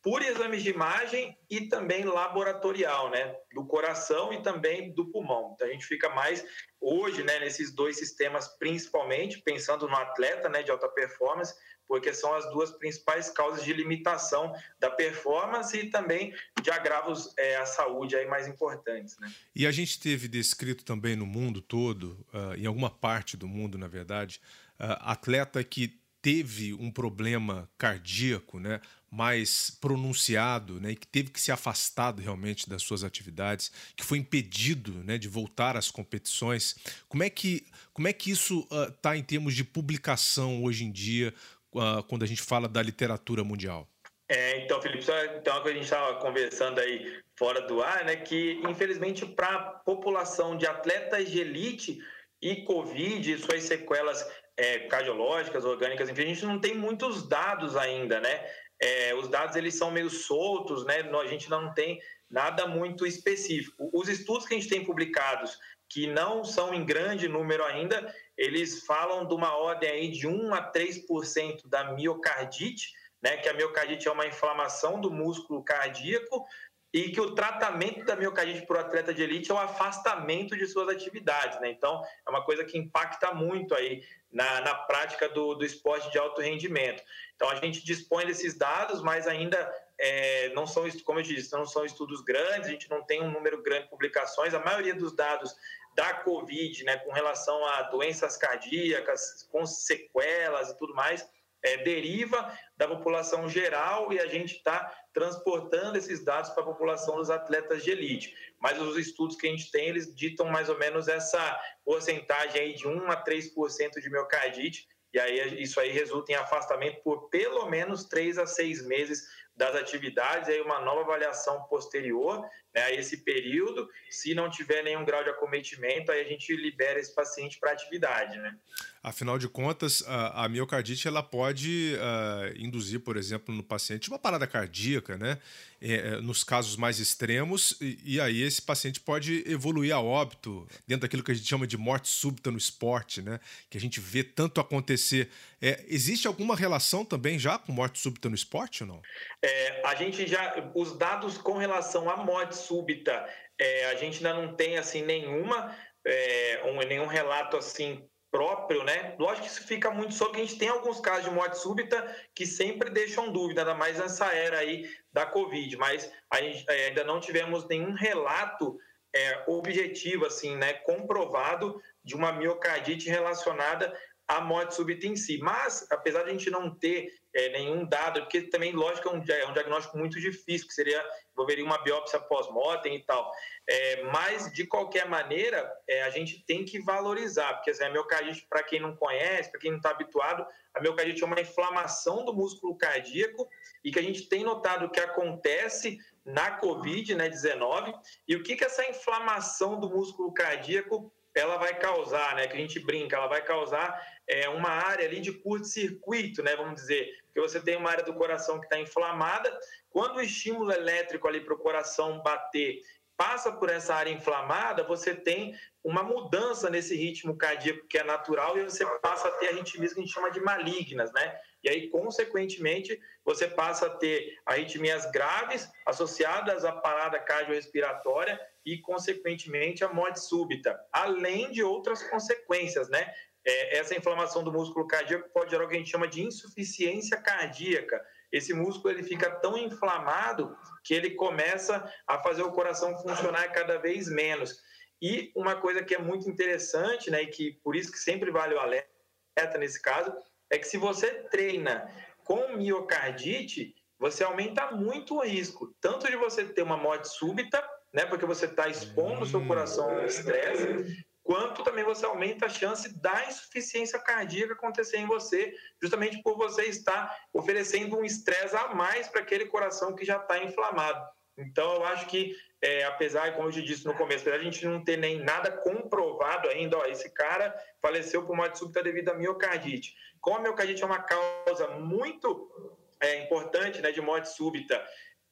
por 0.06 0.22
exames 0.22 0.62
de 0.62 0.70
imagem 0.70 1.36
e 1.50 1.62
também 1.62 2.04
laboratorial, 2.04 3.10
né, 3.10 3.34
do 3.52 3.66
coração 3.66 4.32
e 4.32 4.40
também 4.40 4.92
do 4.92 5.10
pulmão. 5.10 5.50
Então 5.52 5.66
a 5.66 5.72
gente 5.72 5.84
fica 5.84 6.08
mais 6.10 6.44
hoje, 6.80 7.24
né, 7.24 7.40
nesses 7.40 7.74
dois 7.74 7.98
sistemas 7.98 8.46
principalmente, 8.56 9.42
pensando 9.42 9.88
no 9.88 9.96
atleta, 9.96 10.48
né, 10.48 10.62
de 10.62 10.70
alta 10.70 10.88
performance, 10.88 11.52
porque 11.88 12.14
são 12.14 12.32
as 12.34 12.48
duas 12.52 12.70
principais 12.70 13.30
causas 13.30 13.64
de 13.64 13.72
limitação 13.72 14.54
da 14.78 14.90
performance 14.90 15.76
e 15.76 15.90
também 15.90 16.32
de 16.62 16.70
agravos 16.70 17.34
é, 17.36 17.56
à 17.56 17.66
saúde 17.66 18.14
aí 18.14 18.28
mais 18.28 18.46
importantes, 18.46 19.18
né. 19.18 19.28
E 19.56 19.66
a 19.66 19.72
gente 19.72 19.98
teve 19.98 20.28
descrito 20.28 20.84
também 20.84 21.16
no 21.16 21.26
mundo 21.26 21.60
todo, 21.60 22.24
uh, 22.32 22.54
em 22.56 22.66
alguma 22.66 22.90
parte 22.90 23.36
do 23.36 23.48
mundo, 23.48 23.76
na 23.76 23.88
verdade, 23.88 24.40
uh, 24.78 24.94
atleta 25.00 25.64
que 25.64 25.98
teve 26.22 26.74
um 26.74 26.90
problema 26.90 27.70
cardíaco, 27.78 28.58
né, 28.58 28.80
mais 29.16 29.70
pronunciado, 29.70 30.78
né, 30.78 30.94
que 30.94 31.06
teve 31.06 31.30
que 31.30 31.40
ser 31.40 31.52
afastado 31.52 32.20
realmente 32.20 32.68
das 32.68 32.82
suas 32.82 33.02
atividades, 33.02 33.72
que 33.96 34.04
foi 34.04 34.18
impedido, 34.18 34.92
né, 35.02 35.16
de 35.16 35.26
voltar 35.26 35.76
às 35.76 35.90
competições. 35.90 36.76
Como 37.08 37.22
é 37.22 37.30
que 37.30 37.66
como 37.94 38.08
é 38.08 38.12
que 38.12 38.30
isso 38.30 38.68
está 38.88 39.12
uh, 39.12 39.14
em 39.14 39.22
termos 39.22 39.54
de 39.54 39.64
publicação 39.64 40.62
hoje 40.62 40.84
em 40.84 40.92
dia, 40.92 41.32
uh, 41.72 42.02
quando 42.02 42.24
a 42.24 42.26
gente 42.26 42.42
fala 42.42 42.68
da 42.68 42.82
literatura 42.82 43.42
mundial? 43.42 43.88
É, 44.28 44.62
então, 44.62 44.82
Felipe, 44.82 45.02
só 45.02 45.18
então 45.36 45.62
que 45.62 45.68
a 45.70 45.72
gente 45.72 45.84
estava 45.84 46.20
conversando 46.20 46.78
aí 46.78 47.22
fora 47.36 47.62
do 47.62 47.82
ar, 47.82 48.04
né, 48.04 48.16
que 48.16 48.60
infelizmente 48.68 49.24
para 49.24 49.48
a 49.48 49.58
população 49.60 50.58
de 50.58 50.66
atletas 50.66 51.30
de 51.30 51.40
elite 51.40 51.98
e 52.42 52.56
Covid 52.64 53.32
e 53.32 53.38
suas 53.38 53.62
sequelas 53.62 54.26
é, 54.56 54.80
cardiológicas, 54.80 55.64
orgânicas, 55.64 56.08
enfim, 56.08 56.22
a 56.22 56.26
gente 56.26 56.44
não 56.44 56.58
tem 56.58 56.74
muitos 56.74 57.28
dados 57.28 57.76
ainda, 57.76 58.20
né? 58.20 58.44
É, 58.80 59.14
os 59.14 59.28
dados 59.28 59.56
eles 59.56 59.74
são 59.74 59.90
meio 59.90 60.10
soltos, 60.10 60.84
né? 60.84 61.00
A 61.00 61.26
gente 61.26 61.48
não 61.48 61.72
tem 61.72 62.00
nada 62.30 62.66
muito 62.66 63.06
específico. 63.06 63.88
Os 63.92 64.08
estudos 64.08 64.46
que 64.46 64.54
a 64.54 64.58
gente 64.58 64.68
tem 64.68 64.84
publicados, 64.84 65.58
que 65.88 66.06
não 66.06 66.44
são 66.44 66.74
em 66.74 66.84
grande 66.84 67.28
número 67.28 67.64
ainda, 67.64 68.12
eles 68.36 68.84
falam 68.84 69.26
de 69.26 69.34
uma 69.34 69.56
ordem 69.56 69.88
aí 69.88 70.10
de 70.10 70.26
1 70.26 70.54
a 70.54 70.72
3% 70.72 71.66
da 71.66 71.92
miocardite, 71.92 72.92
né? 73.22 73.36
Que 73.36 73.48
a 73.48 73.54
miocardite 73.54 74.08
é 74.08 74.12
uma 74.12 74.26
inflamação 74.26 75.00
do 75.00 75.10
músculo 75.10 75.62
cardíaco 75.62 76.44
e 76.92 77.10
que 77.10 77.20
o 77.20 77.34
tratamento 77.34 78.04
da 78.04 78.16
miocardite 78.16 78.66
para 78.66 78.78
o 78.78 78.80
atleta 78.80 79.12
de 79.12 79.22
elite 79.22 79.50
é 79.50 79.54
o 79.54 79.58
afastamento 79.58 80.56
de 80.56 80.66
suas 80.66 80.88
atividades, 80.88 81.60
né? 81.60 81.70
Então, 81.70 82.02
é 82.26 82.30
uma 82.30 82.44
coisa 82.44 82.64
que 82.64 82.78
impacta 82.78 83.34
muito 83.34 83.74
aí 83.74 84.02
na, 84.36 84.60
na 84.60 84.74
prática 84.74 85.30
do, 85.30 85.54
do 85.54 85.64
esporte 85.64 86.10
de 86.12 86.18
alto 86.18 86.42
rendimento. 86.42 87.02
Então, 87.34 87.48
a 87.48 87.54
gente 87.54 87.82
dispõe 87.82 88.26
desses 88.26 88.54
dados, 88.54 89.00
mas 89.02 89.26
ainda 89.26 89.58
é, 89.98 90.50
não 90.50 90.66
são, 90.66 90.84
como 91.04 91.20
eu 91.20 91.22
disse, 91.22 91.50
não 91.54 91.64
são 91.64 91.86
estudos 91.86 92.20
grandes, 92.20 92.68
a 92.68 92.70
gente 92.70 92.90
não 92.90 93.02
tem 93.02 93.22
um 93.22 93.30
número 93.30 93.62
grande 93.62 93.84
de 93.84 93.90
publicações. 93.90 94.52
A 94.52 94.60
maioria 94.60 94.94
dos 94.94 95.16
dados 95.16 95.56
da 95.94 96.12
Covid, 96.12 96.84
né, 96.84 96.98
com 96.98 97.12
relação 97.12 97.64
a 97.66 97.82
doenças 97.84 98.36
cardíacas, 98.36 99.48
com 99.50 99.64
sequelas 99.64 100.68
e 100.68 100.76
tudo 100.76 100.94
mais, 100.94 101.26
é, 101.66 101.78
deriva 101.78 102.56
da 102.76 102.86
população 102.86 103.48
geral 103.48 104.12
e 104.12 104.20
a 104.20 104.26
gente 104.26 104.56
está 104.56 104.94
transportando 105.12 105.98
esses 105.98 106.24
dados 106.24 106.50
para 106.50 106.62
a 106.62 106.66
população 106.66 107.16
dos 107.16 107.28
atletas 107.28 107.82
de 107.82 107.90
elite. 107.90 108.34
Mas 108.60 108.80
os 108.80 108.96
estudos 108.96 109.36
que 109.36 109.48
a 109.48 109.50
gente 109.50 109.70
tem, 109.70 109.88
eles 109.88 110.14
ditam 110.14 110.46
mais 110.46 110.68
ou 110.68 110.78
menos 110.78 111.08
essa 111.08 111.60
porcentagem 111.84 112.60
aí 112.60 112.74
de 112.74 112.86
1 112.86 113.10
a 113.10 113.24
3% 113.24 114.00
de 114.00 114.10
miocardite, 114.10 114.86
e 115.12 115.18
aí 115.18 115.62
isso 115.62 115.80
aí 115.80 115.90
resulta 115.90 116.32
em 116.32 116.36
afastamento 116.36 117.02
por 117.02 117.28
pelo 117.28 117.68
menos 117.68 118.04
3 118.04 118.38
a 118.38 118.46
6 118.46 118.86
meses 118.86 119.26
das 119.56 119.74
atividades, 119.74 120.48
aí 120.48 120.60
uma 120.60 120.80
nova 120.80 121.00
avaliação 121.00 121.62
posterior 121.64 122.44
né, 122.74 122.82
a 122.82 122.92
esse 122.92 123.18
período. 123.18 123.88
Se 124.10 124.34
não 124.34 124.50
tiver 124.50 124.82
nenhum 124.82 125.04
grau 125.04 125.24
de 125.24 125.30
acometimento, 125.30 126.12
aí 126.12 126.20
a 126.20 126.28
gente 126.28 126.54
libera 126.54 127.00
esse 127.00 127.14
paciente 127.14 127.58
para 127.58 127.72
atividade. 127.72 128.36
Né? 128.36 128.54
Afinal 129.02 129.38
de 129.38 129.48
contas, 129.48 130.04
a, 130.06 130.44
a 130.44 130.48
miocardite 130.48 131.08
ela 131.08 131.22
pode 131.22 131.94
uh, 131.94 132.60
induzir, 132.60 133.00
por 133.00 133.16
exemplo, 133.16 133.54
no 133.54 133.62
paciente 133.62 134.08
uma 134.08 134.18
parada 134.18 134.46
cardíaca, 134.46 135.16
né? 135.16 135.38
É, 135.78 135.94
é, 135.94 136.20
nos 136.22 136.42
casos 136.42 136.74
mais 136.74 136.98
extremos, 136.98 137.76
e, 137.82 137.98
e, 138.02 138.20
aí 138.20 138.40
esse 138.40 138.62
paciente 138.62 138.98
pode 138.98 139.44
evoluir 139.46 139.94
a 139.94 140.00
óbito, 140.00 140.66
dentro 140.86 141.02
daquilo 141.02 141.22
que 141.22 141.30
a 141.30 141.34
gente 141.34 141.46
chama 141.46 141.66
de 141.66 141.76
morte 141.76 142.08
súbita 142.08 142.50
no 142.50 142.56
esporte, 142.56 143.20
né? 143.20 143.38
Que 143.68 143.76
a 143.76 143.80
gente 143.80 144.00
vê 144.00 144.24
tanto 144.24 144.58
acontecer. 144.58 145.28
É, 145.60 145.84
existe 145.86 146.26
alguma 146.26 146.56
relação 146.56 147.04
também 147.04 147.38
já 147.38 147.58
com 147.58 147.72
morte 147.72 147.98
súbita 147.98 148.28
no 148.28 148.34
esporte 148.34 148.82
ou 148.82 148.88
não? 148.88 149.02
É, 149.46 149.80
a 149.84 149.94
gente 149.94 150.26
já. 150.26 150.70
Os 150.74 150.98
dados 150.98 151.38
com 151.38 151.52
relação 151.52 152.10
à 152.10 152.16
morte 152.16 152.56
súbita, 152.56 153.28
é, 153.56 153.86
a 153.86 153.94
gente 153.94 154.16
ainda 154.16 154.34
não 154.34 154.56
tem 154.56 154.76
assim 154.76 155.02
nenhuma. 155.02 155.76
É, 156.04 156.62
um, 156.66 156.78
nenhum 156.82 157.06
relato 157.06 157.56
assim 157.56 158.08
próprio, 158.30 158.82
né? 158.82 159.14
Lógico 159.18 159.46
que 159.46 159.52
isso 159.52 159.66
fica 159.66 159.90
muito 159.90 160.14
sobre 160.14 160.34
que 160.34 160.40
a 160.40 160.44
gente 160.44 160.58
tem 160.58 160.68
alguns 160.68 161.00
casos 161.00 161.24
de 161.24 161.30
morte 161.30 161.58
súbita 161.58 162.14
que 162.34 162.44
sempre 162.44 162.90
deixam 162.90 163.32
dúvida, 163.32 163.62
ainda 163.62 163.74
mais 163.74 163.98
nessa 163.98 164.26
era 164.34 164.58
aí 164.58 164.88
da 165.12 165.24
Covid, 165.26 165.76
mas 165.76 166.10
gente, 166.36 166.64
é, 166.68 166.88
ainda 166.88 167.04
não 167.04 167.20
tivemos 167.20 167.66
nenhum 167.66 167.92
relato 167.94 168.78
é, 169.14 169.44
objetivo, 169.46 170.26
assim, 170.26 170.56
né, 170.56 170.74
comprovado 170.74 171.80
de 172.04 172.14
uma 172.14 172.32
miocardite 172.32 173.08
relacionada 173.08 173.96
à 174.26 174.40
morte 174.40 174.74
súbita 174.74 175.06
em 175.06 175.16
si. 175.16 175.38
Mas, 175.38 175.86
apesar 175.90 176.22
de 176.24 176.30
a 176.30 176.32
gente 176.32 176.50
não 176.50 176.74
ter 176.74 177.12
é, 177.34 177.50
nenhum 177.50 177.84
dado, 177.84 178.22
porque 178.22 178.42
também, 178.42 178.72
lógico, 178.72 179.08
é 179.08 179.12
um, 179.12 179.22
é 179.28 179.46
um 179.46 179.52
diagnóstico 179.52 179.98
muito 179.98 180.18
difícil, 180.20 180.66
que 180.66 180.74
seria 180.74 181.04
envolveria 181.32 181.64
uma 181.64 181.82
biópsia 181.82 182.18
pós-mortem 182.18 182.96
e 182.96 183.04
tal. 183.04 183.30
É, 183.68 184.02
mas, 184.04 184.50
de 184.52 184.66
qualquer 184.66 185.06
maneira, 185.06 185.70
é, 185.86 186.02
a 186.02 186.10
gente 186.10 186.42
tem 186.46 186.64
que 186.64 186.80
valorizar, 186.80 187.54
porque 187.54 187.70
assim, 187.70 187.84
a 187.84 187.90
miocardite, 187.90 188.46
para 188.48 188.62
quem 188.62 188.80
não 188.80 188.96
conhece, 188.96 189.50
para 189.50 189.60
quem 189.60 189.70
não 189.70 189.78
está 189.78 189.90
habituado, 189.90 190.46
a 190.74 190.80
miocardite 190.80 191.22
é 191.22 191.26
uma 191.26 191.40
inflamação 191.40 192.24
do 192.24 192.32
músculo 192.32 192.76
cardíaco 192.76 193.48
e 193.84 193.90
que 193.90 193.98
a 193.98 194.02
gente 194.02 194.28
tem 194.28 194.44
notado 194.44 194.90
que 194.90 195.00
acontece 195.00 195.98
na 196.24 196.58
COVID-19. 196.58 197.86
Né, 197.86 198.00
e 198.26 198.34
o 198.34 198.42
que, 198.42 198.56
que 198.56 198.64
essa 198.64 198.88
inflamação 198.88 199.78
do 199.78 199.88
músculo 199.88 200.32
cardíaco 200.32 201.12
ela 201.38 201.56
vai 201.56 201.78
causar, 201.78 202.34
né? 202.34 202.46
Que 202.46 202.56
a 202.56 202.60
gente 202.60 202.80
brinca, 202.80 203.16
ela 203.16 203.26
vai 203.26 203.42
causar 203.42 204.00
é, 204.26 204.48
uma 204.48 204.70
área 204.70 205.06
ali 205.06 205.20
de 205.20 205.32
curto-circuito, 205.32 206.42
né? 206.42 206.56
Vamos 206.56 206.74
dizer, 206.74 207.12
que 207.32 207.40
você 207.40 207.60
tem 207.60 207.76
uma 207.76 207.90
área 207.90 208.04
do 208.04 208.14
coração 208.14 208.58
que 208.58 208.66
está 208.66 208.78
inflamada. 208.78 209.56
Quando 209.90 210.16
o 210.16 210.22
estímulo 210.22 210.72
elétrico 210.72 211.28
ali 211.28 211.40
para 211.40 211.54
o 211.54 211.58
coração 211.58 212.22
bater 212.22 212.80
passa 213.16 213.50
por 213.50 213.70
essa 213.70 213.94
área 213.94 214.10
inflamada, 214.10 214.82
você 214.84 215.14
tem 215.14 215.54
uma 215.82 216.02
mudança 216.02 216.68
nesse 216.68 216.94
ritmo 216.94 217.36
cardíaco 217.36 217.86
que 217.86 217.96
é 217.96 218.04
natural 218.04 218.58
e 218.58 218.64
você 218.64 218.84
passa 219.00 219.28
a 219.28 219.30
ter 219.32 219.48
arritmias 219.48 219.92
que 219.92 220.00
a 220.00 220.02
gente 220.02 220.12
chama 220.12 220.30
de 220.30 220.40
malignas, 220.40 221.12
né? 221.12 221.38
E 221.62 221.68
aí, 221.68 221.88
consequentemente, 221.88 223.00
você 223.24 223.48
passa 223.48 223.86
a 223.86 223.90
ter 223.90 224.38
arritmias 224.44 225.10
graves 225.10 225.68
associadas 225.86 226.64
à 226.64 226.72
parada 226.72 227.18
cardiorrespiratória 227.18 228.38
e, 228.66 228.78
consequentemente, 228.78 229.84
a 229.84 229.92
morte 229.92 230.18
súbita, 230.18 230.76
além 230.92 231.52
de 231.52 231.62
outras 231.62 232.02
consequências, 232.02 232.88
né? 232.88 233.14
É, 233.46 233.78
essa 233.78 233.96
inflamação 233.96 234.42
do 234.42 234.52
músculo 234.52 234.88
cardíaco 234.88 235.30
pode 235.32 235.52
gerar 235.52 235.64
o 235.64 235.68
que 235.68 235.76
a 235.76 235.78
gente 235.78 235.90
chama 235.90 236.08
de 236.08 236.20
insuficiência 236.20 237.16
cardíaca. 237.16 238.04
Esse 238.32 238.52
músculo 238.52 238.92
ele 238.92 239.04
fica 239.04 239.30
tão 239.30 239.56
inflamado 239.56 240.58
que 240.82 240.92
ele 240.92 241.10
começa 241.10 241.88
a 242.08 242.18
fazer 242.18 242.42
o 242.42 242.50
coração 242.50 242.98
funcionar 242.98 243.52
cada 243.52 243.78
vez 243.78 244.08
menos. 244.08 244.58
E 245.00 245.30
uma 245.36 245.54
coisa 245.54 245.84
que 245.84 245.94
é 245.94 245.98
muito 245.98 246.28
interessante, 246.28 247.08
né, 247.08 247.22
e 247.22 247.28
que 247.28 247.52
por 247.62 247.76
isso 247.76 247.92
que 247.92 247.98
sempre 247.98 248.32
vale 248.32 248.54
o 248.54 248.58
alerta 248.58 249.58
nesse 249.60 249.80
caso, 249.80 250.12
é 250.50 250.58
que 250.58 250.66
se 250.66 250.76
você 250.76 251.22
treina 251.30 251.88
com 252.24 252.56
miocardite, 252.56 253.76
você 253.96 254.24
aumenta 254.24 254.72
muito 254.72 255.16
o 255.16 255.22
risco, 255.22 255.72
tanto 255.80 256.10
de 256.10 256.16
você 256.16 256.44
ter 256.44 256.62
uma 256.62 256.76
morte 256.76 257.08
súbita, 257.08 257.62
né, 257.96 258.04
porque 258.04 258.26
você 258.26 258.44
está 258.44 258.68
expondo 258.68 259.22
o 259.22 259.26
seu 259.26 259.42
coração 259.46 259.88
ao 259.88 260.04
estresse, 260.04 261.02
quanto 261.24 261.64
também 261.64 261.82
você 261.82 262.04
aumenta 262.04 262.44
a 262.44 262.48
chance 262.50 262.94
da 263.00 263.24
insuficiência 263.26 263.98
cardíaca 263.98 264.52
acontecer 264.52 264.98
em 264.98 265.06
você, 265.06 265.54
justamente 265.82 266.22
por 266.22 266.36
você 266.36 266.64
estar 266.64 267.10
oferecendo 267.32 267.96
um 267.96 268.04
estresse 268.04 268.54
a 268.54 268.74
mais 268.74 269.08
para 269.08 269.22
aquele 269.22 269.46
coração 269.46 269.94
que 269.96 270.04
já 270.04 270.18
está 270.18 270.44
inflamado. 270.44 271.02
Então, 271.38 271.76
eu 271.76 271.84
acho 271.86 272.06
que, 272.06 272.36
é, 272.60 272.84
apesar, 272.84 273.34
como 273.34 273.48
eu 273.48 273.52
te 273.52 273.62
disse 273.62 273.86
no 273.86 273.94
começo, 273.94 274.28
a 274.28 274.38
gente 274.38 274.66
não 274.66 274.84
ter 274.84 274.98
nem 274.98 275.18
nada 275.18 275.50
comprovado 275.50 276.50
ainda, 276.50 276.76
ó, 276.76 276.84
esse 276.84 277.08
cara 277.10 277.54
faleceu 277.80 278.26
por 278.26 278.36
morte 278.36 278.58
súbita 278.58 278.82
devido 278.82 279.08
a 279.08 279.14
miocardite. 279.14 279.94
Como 280.20 280.36
a 280.36 280.40
miocardite 280.40 280.82
é 280.82 280.86
uma 280.86 281.02
causa 281.02 281.68
muito 281.78 282.76
é, 283.00 283.24
importante 283.24 283.80
né, 283.80 283.90
de 283.90 284.00
morte 284.00 284.28
súbita, 284.28 284.82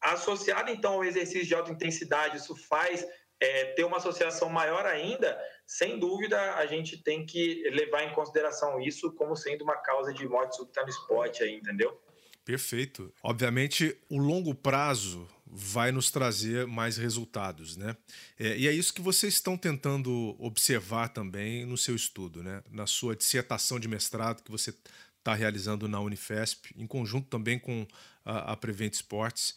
associada 0.04 0.70
então 0.70 0.94
ao 0.94 1.04
exercício 1.04 1.46
de 1.46 1.54
alta 1.54 1.72
intensidade, 1.72 2.36
isso 2.36 2.54
faz 2.54 3.06
é, 3.40 3.72
ter 3.72 3.84
uma 3.84 3.96
associação 3.96 4.48
maior 4.48 4.86
ainda, 4.86 5.38
sem 5.66 5.98
dúvida 5.98 6.54
a 6.54 6.66
gente 6.66 7.02
tem 7.02 7.24
que 7.24 7.68
levar 7.70 8.04
em 8.04 8.14
consideração 8.14 8.80
isso 8.80 9.12
como 9.12 9.34
sendo 9.34 9.62
uma 9.62 9.76
causa 9.76 10.12
de 10.12 10.26
morte 10.28 10.56
súbita 10.56 10.82
no 10.82 10.88
esporte 10.88 11.42
aí, 11.42 11.54
entendeu? 11.54 12.00
Perfeito. 12.44 13.12
Obviamente, 13.22 13.96
o 14.08 14.18
longo 14.18 14.54
prazo 14.54 15.26
vai 15.46 15.90
nos 15.90 16.10
trazer 16.10 16.66
mais 16.66 16.96
resultados, 16.96 17.76
né? 17.76 17.96
É, 18.38 18.56
e 18.56 18.68
é 18.68 18.72
isso 18.72 18.92
que 18.92 19.00
vocês 19.00 19.34
estão 19.34 19.56
tentando 19.56 20.36
observar 20.38 21.08
também 21.08 21.64
no 21.64 21.78
seu 21.78 21.94
estudo, 21.94 22.42
né? 22.42 22.62
Na 22.70 22.86
sua 22.86 23.16
dissertação 23.16 23.80
de 23.80 23.88
mestrado 23.88 24.42
que 24.42 24.50
você 24.50 24.74
está 25.18 25.32
realizando 25.32 25.88
na 25.88 26.00
Unifesp, 26.00 26.74
em 26.76 26.86
conjunto 26.86 27.28
também 27.28 27.58
com 27.58 27.86
a, 28.24 28.52
a 28.52 28.56
Prevent 28.56 28.92
Sports, 28.92 29.56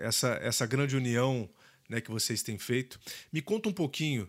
essa, 0.00 0.38
essa 0.42 0.66
grande 0.66 0.96
união 0.96 1.48
né, 1.88 2.00
que 2.00 2.10
vocês 2.10 2.42
têm 2.42 2.58
feito. 2.58 3.00
Me 3.32 3.40
conta 3.40 3.68
um 3.68 3.72
pouquinho 3.72 4.28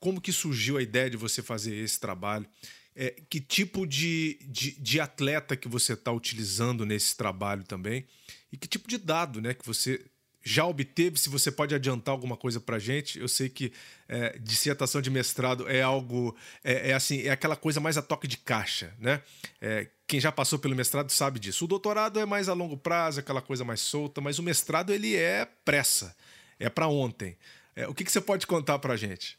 como 0.00 0.20
que 0.20 0.32
surgiu 0.32 0.76
a 0.76 0.82
ideia 0.82 1.10
de 1.10 1.16
você 1.16 1.42
fazer 1.42 1.74
esse 1.74 1.98
trabalho, 1.98 2.46
é, 2.94 3.14
que 3.28 3.40
tipo 3.40 3.86
de, 3.86 4.38
de, 4.48 4.72
de 4.80 5.00
atleta 5.00 5.56
que 5.56 5.68
você 5.68 5.92
está 5.92 6.10
utilizando 6.12 6.86
nesse 6.86 7.16
trabalho 7.16 7.62
também 7.64 8.06
e 8.50 8.56
que 8.56 8.66
tipo 8.66 8.88
de 8.88 8.98
dado 8.98 9.40
né, 9.40 9.52
que 9.52 9.66
você 9.66 10.04
já 10.42 10.64
obteve, 10.64 11.18
se 11.18 11.28
você 11.28 11.50
pode 11.50 11.74
adiantar 11.74 12.12
alguma 12.12 12.36
coisa 12.36 12.60
para 12.60 12.78
gente. 12.78 13.18
Eu 13.18 13.26
sei 13.26 13.48
que 13.48 13.72
é, 14.08 14.38
dissertação 14.38 15.02
de 15.02 15.10
mestrado 15.10 15.68
é 15.68 15.82
algo, 15.82 16.36
é, 16.62 16.90
é, 16.90 16.94
assim, 16.94 17.22
é 17.22 17.30
aquela 17.30 17.56
coisa 17.56 17.80
mais 17.80 17.98
a 17.98 18.02
toque 18.02 18.28
de 18.28 18.36
caixa, 18.36 18.94
né? 18.96 19.20
É, 19.60 19.88
quem 20.06 20.20
já 20.20 20.30
passou 20.30 20.58
pelo 20.58 20.74
mestrado 20.76 21.10
sabe 21.10 21.38
disso. 21.40 21.64
O 21.64 21.68
doutorado 21.68 22.20
é 22.20 22.24
mais 22.24 22.48
a 22.48 22.54
longo 22.54 22.76
prazo, 22.76 23.20
aquela 23.20 23.42
coisa 23.42 23.64
mais 23.64 23.80
solta, 23.80 24.20
mas 24.20 24.38
o 24.38 24.42
mestrado 24.42 24.92
ele 24.92 25.16
é 25.16 25.46
pressa, 25.64 26.16
é 26.58 26.68
para 26.68 26.86
ontem. 26.86 27.36
É, 27.74 27.88
o 27.88 27.94
que, 27.94 28.04
que 28.04 28.12
você 28.12 28.20
pode 28.20 28.46
contar 28.46 28.78
para 28.78 28.96
gente? 28.96 29.38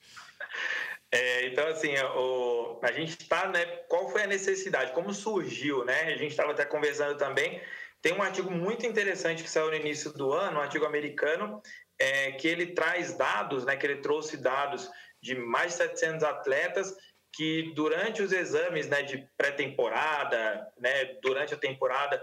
É, 1.12 1.48
então, 1.48 1.66
assim, 1.68 1.94
o, 2.16 2.80
a 2.84 2.92
gente 2.92 3.12
está, 3.12 3.48
né? 3.48 3.66
Qual 3.88 4.10
foi 4.10 4.24
a 4.24 4.28
necessidade? 4.28 4.92
Como 4.92 5.14
surgiu, 5.14 5.86
né? 5.86 6.02
A 6.04 6.18
gente 6.18 6.32
estava 6.32 6.52
até 6.52 6.66
conversando 6.66 7.18
também. 7.18 7.62
Tem 8.02 8.14
um 8.14 8.22
artigo 8.22 8.52
muito 8.52 8.86
interessante 8.86 9.42
que 9.42 9.50
saiu 9.50 9.70
no 9.70 9.76
início 9.76 10.12
do 10.12 10.34
ano, 10.34 10.60
um 10.60 10.62
artigo 10.62 10.86
americano, 10.86 11.62
é, 11.98 12.34
que 12.34 12.48
ele 12.48 12.68
traz 12.68 13.18
dados, 13.18 13.66
né? 13.66 13.78
Que 13.78 13.88
ele 13.88 14.02
trouxe 14.02 14.36
dados 14.36 14.90
de 15.22 15.34
mais 15.34 15.72
de 15.72 15.78
700 15.78 16.24
atletas 16.24 16.94
que 17.38 17.72
durante 17.76 18.24
os 18.24 18.32
exames, 18.32 18.88
né? 18.88 19.04
De 19.04 19.30
pré-temporada, 19.38 20.68
né? 20.80 21.06
Durante 21.22 21.54
a 21.54 21.58
temporada, 21.58 22.20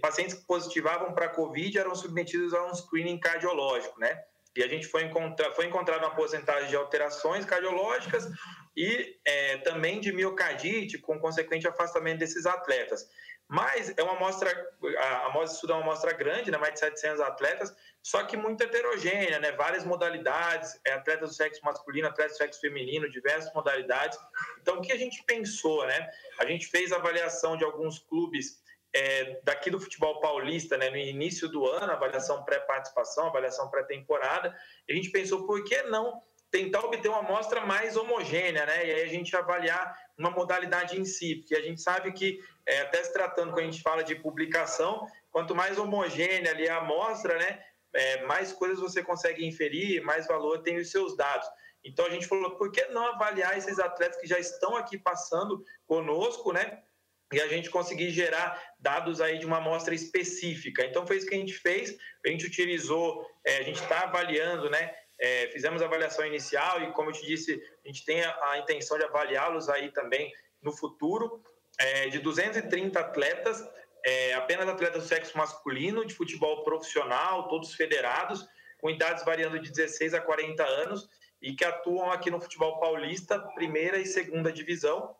pacientes 0.00 0.36
que 0.36 0.46
positivavam 0.46 1.12
para 1.12 1.28
COVID 1.28 1.76
eram 1.76 1.92
submetidos 1.96 2.54
a 2.54 2.64
um 2.64 2.72
screening 2.72 3.18
cardiológico, 3.18 3.98
né? 3.98 4.22
E 4.56 4.62
a 4.62 4.68
gente 4.68 4.86
foi 4.86 5.02
encontrar, 5.02 5.50
foi 5.50 5.66
encontrado 5.66 6.04
uma 6.04 6.14
porcentagem 6.14 6.68
de 6.68 6.76
alterações 6.76 7.44
cardiológicas 7.44 8.30
e 8.76 9.16
é, 9.24 9.56
também 9.58 9.98
de 9.98 10.12
miocardite, 10.12 10.98
com 10.98 11.18
consequente 11.18 11.66
afastamento 11.66 12.20
desses 12.20 12.46
atletas. 12.46 13.10
Mas 13.48 13.92
é 13.96 14.02
uma 14.02 14.14
amostra, 14.14 14.50
a 14.98 15.26
amostra 15.26 15.54
estuda 15.54 15.72
é 15.74 15.76
uma 15.76 15.82
amostra 15.82 16.12
grande, 16.12 16.50
né, 16.50 16.56
mais 16.56 16.74
de 16.74 16.80
700 16.80 17.20
atletas, 17.20 17.74
só 18.02 18.24
que 18.24 18.36
muito 18.36 18.62
heterogênea, 18.62 19.38
né, 19.38 19.52
várias 19.52 19.84
modalidades, 19.84 20.80
é, 20.86 20.92
atletas 20.92 21.30
do 21.30 21.34
sexo 21.34 21.62
masculino, 21.62 22.08
atletas 22.08 22.36
do 22.36 22.38
sexo 22.38 22.60
feminino, 22.60 23.08
diversas 23.10 23.52
modalidades. 23.52 24.18
Então, 24.60 24.78
o 24.78 24.80
que 24.80 24.92
a 24.92 24.96
gente 24.96 25.22
pensou, 25.24 25.86
né? 25.86 26.10
A 26.38 26.46
gente 26.46 26.66
fez 26.66 26.92
avaliação 26.92 27.56
de 27.56 27.64
alguns 27.64 27.98
clubes 27.98 28.62
é, 28.94 29.40
daqui 29.42 29.70
do 29.70 29.80
futebol 29.80 30.20
paulista, 30.20 30.78
né, 30.78 30.88
no 30.88 30.96
início 30.96 31.48
do 31.48 31.66
ano, 31.66 31.92
avaliação 31.92 32.44
pré-participação, 32.44 33.26
avaliação 33.26 33.68
pré-temporada, 33.68 34.56
a 34.88 34.92
gente 34.92 35.10
pensou, 35.10 35.46
por 35.46 35.64
que 35.64 35.82
não 35.82 36.22
tentar 36.54 36.84
obter 36.84 37.08
uma 37.08 37.18
amostra 37.18 37.66
mais 37.66 37.96
homogênea, 37.96 38.64
né? 38.64 38.86
E 38.86 38.92
aí 38.92 39.02
a 39.02 39.08
gente 39.08 39.34
avaliar 39.34 39.92
uma 40.16 40.30
modalidade 40.30 40.96
em 40.96 41.04
si, 41.04 41.34
porque 41.34 41.56
a 41.56 41.60
gente 41.60 41.80
sabe 41.80 42.12
que, 42.12 42.38
é, 42.64 42.82
até 42.82 43.02
se 43.02 43.12
tratando, 43.12 43.52
quando 43.52 43.64
a 43.64 43.70
gente 43.72 43.82
fala 43.82 44.04
de 44.04 44.14
publicação, 44.14 45.04
quanto 45.32 45.52
mais 45.52 45.80
homogênea 45.80 46.52
ali 46.52 46.68
a 46.68 46.76
amostra, 46.76 47.36
né? 47.36 47.60
É, 47.92 48.24
mais 48.26 48.52
coisas 48.52 48.78
você 48.78 49.02
consegue 49.02 49.44
inferir, 49.44 50.00
mais 50.04 50.28
valor 50.28 50.62
tem 50.62 50.76
os 50.76 50.92
seus 50.92 51.16
dados. 51.16 51.48
Então 51.84 52.06
a 52.06 52.10
gente 52.10 52.28
falou, 52.28 52.52
por 52.52 52.70
que 52.70 52.86
não 52.86 53.04
avaliar 53.04 53.58
esses 53.58 53.80
atletas 53.80 54.20
que 54.20 54.28
já 54.28 54.38
estão 54.38 54.76
aqui 54.76 54.96
passando 54.96 55.60
conosco, 55.88 56.52
né? 56.52 56.84
E 57.32 57.40
a 57.40 57.48
gente 57.48 57.68
conseguir 57.68 58.10
gerar 58.10 58.62
dados 58.78 59.20
aí 59.20 59.38
de 59.38 59.46
uma 59.46 59.56
amostra 59.56 59.92
específica. 59.92 60.86
Então 60.86 61.04
foi 61.04 61.16
isso 61.16 61.26
que 61.26 61.34
a 61.34 61.38
gente 61.38 61.54
fez. 61.54 61.96
A 62.24 62.28
gente 62.28 62.46
utilizou, 62.46 63.26
é, 63.44 63.56
a 63.56 63.62
gente 63.62 63.82
está 63.82 64.02
avaliando, 64.02 64.70
né? 64.70 64.94
É, 65.20 65.48
fizemos 65.48 65.80
a 65.80 65.86
avaliação 65.86 66.26
inicial 66.26 66.82
e, 66.82 66.92
como 66.92 67.10
eu 67.10 67.14
te 67.14 67.24
disse, 67.24 67.62
a 67.84 67.88
gente 67.88 68.04
tem 68.04 68.22
a, 68.22 68.50
a 68.50 68.58
intenção 68.58 68.98
de 68.98 69.04
avaliá-los 69.04 69.68
aí 69.68 69.90
também 69.92 70.32
no 70.60 70.72
futuro. 70.72 71.42
É, 71.78 72.08
de 72.08 72.20
230 72.20 72.98
atletas, 73.00 73.64
é, 74.04 74.34
apenas 74.34 74.68
atletas 74.68 75.02
do 75.02 75.08
sexo 75.08 75.36
masculino, 75.36 76.04
de 76.04 76.14
futebol 76.14 76.62
profissional, 76.62 77.48
todos 77.48 77.74
federados, 77.74 78.46
com 78.78 78.90
idades 78.90 79.24
variando 79.24 79.58
de 79.58 79.70
16 79.70 80.14
a 80.14 80.20
40 80.20 80.62
anos 80.62 81.08
e 81.40 81.54
que 81.54 81.64
atuam 81.64 82.10
aqui 82.12 82.30
no 82.30 82.40
futebol 82.40 82.78
paulista, 82.78 83.38
primeira 83.54 83.98
e 83.98 84.06
segunda 84.06 84.52
divisão. 84.52 85.16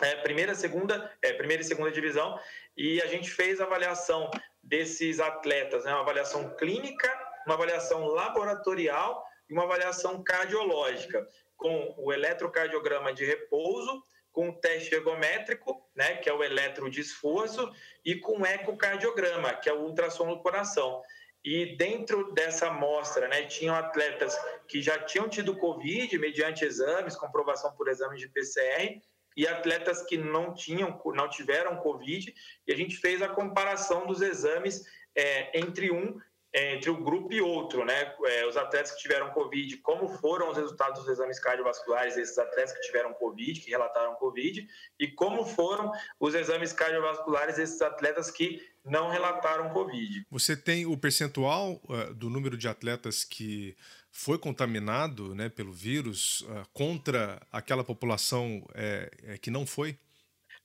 É, 0.00 0.14
primeira, 0.16 0.54
segunda, 0.54 1.12
é, 1.20 1.32
primeira 1.32 1.60
e 1.60 1.66
segunda 1.66 1.90
divisão, 1.90 2.38
e 2.76 3.02
a 3.02 3.06
gente 3.06 3.28
fez 3.30 3.60
a 3.60 3.64
avaliação 3.64 4.30
desses 4.62 5.18
atletas, 5.18 5.84
né, 5.84 5.92
uma 5.92 6.02
avaliação 6.02 6.54
clínica, 6.54 7.12
uma 7.44 7.56
avaliação 7.56 8.06
laboratorial 8.06 9.27
e 9.48 9.52
uma 9.52 9.64
avaliação 9.64 10.22
cardiológica, 10.22 11.26
com 11.56 11.94
o 11.98 12.12
eletrocardiograma 12.12 13.12
de 13.12 13.24
repouso, 13.24 14.02
com 14.30 14.50
o 14.50 14.54
teste 14.54 14.94
ergométrico, 14.94 15.88
né, 15.94 16.16
que 16.16 16.28
é 16.28 16.32
o 16.32 16.44
eletro 16.44 16.88
de 16.88 17.00
esforço, 17.00 17.72
e 18.04 18.14
com 18.14 18.42
o 18.42 18.46
ecocardiograma, 18.46 19.54
que 19.54 19.68
é 19.68 19.72
o 19.72 19.80
ultrassom 19.80 20.28
do 20.28 20.40
coração. 20.40 21.02
E 21.44 21.76
dentro 21.76 22.32
dessa 22.32 22.68
amostra, 22.68 23.26
né, 23.26 23.42
tinham 23.44 23.74
atletas 23.74 24.38
que 24.68 24.80
já 24.82 24.98
tinham 24.98 25.28
tido 25.28 25.56
Covid 25.56 26.16
mediante 26.18 26.64
exames, 26.64 27.16
comprovação 27.16 27.72
por 27.74 27.88
exames 27.88 28.20
de 28.20 28.28
PCR, 28.28 29.00
e 29.36 29.46
atletas 29.46 30.02
que 30.02 30.16
não 30.16 30.52
tinham, 30.52 31.00
não 31.06 31.28
tiveram 31.28 31.76
Covid, 31.76 32.34
e 32.66 32.72
a 32.72 32.76
gente 32.76 32.96
fez 32.96 33.22
a 33.22 33.28
comparação 33.28 34.06
dos 34.06 34.20
exames 34.20 34.84
é, 35.14 35.58
entre 35.58 35.90
um 35.90 36.20
entre 36.52 36.90
um 36.90 37.02
grupo 37.02 37.32
e 37.32 37.40
outro, 37.40 37.84
né? 37.84 38.14
É, 38.24 38.46
os 38.46 38.56
atletas 38.56 38.92
que 38.92 39.02
tiveram 39.02 39.30
Covid, 39.30 39.76
como 39.78 40.08
foram 40.08 40.50
os 40.50 40.56
resultados 40.56 41.00
dos 41.00 41.08
exames 41.08 41.38
cardiovasculares 41.38 42.14
desses 42.14 42.38
atletas 42.38 42.72
que 42.72 42.80
tiveram 42.80 43.12
Covid, 43.14 43.60
que 43.60 43.70
relataram 43.70 44.14
Covid, 44.14 44.66
e 44.98 45.08
como 45.08 45.44
foram 45.44 45.92
os 46.18 46.34
exames 46.34 46.72
cardiovasculares 46.72 47.56
desses 47.56 47.80
atletas 47.82 48.30
que 48.30 48.66
não 48.84 49.10
relataram 49.10 49.68
Covid. 49.70 50.26
Você 50.30 50.56
tem 50.56 50.86
o 50.86 50.96
percentual 50.96 51.80
uh, 51.84 52.14
do 52.14 52.30
número 52.30 52.56
de 52.56 52.66
atletas 52.66 53.24
que 53.24 53.76
foi 54.10 54.38
contaminado 54.38 55.34
né, 55.34 55.48
pelo 55.50 55.72
vírus 55.72 56.40
uh, 56.40 56.66
contra 56.72 57.40
aquela 57.52 57.84
população 57.84 58.64
uh, 58.70 59.38
que 59.40 59.50
não 59.50 59.66
foi? 59.66 59.98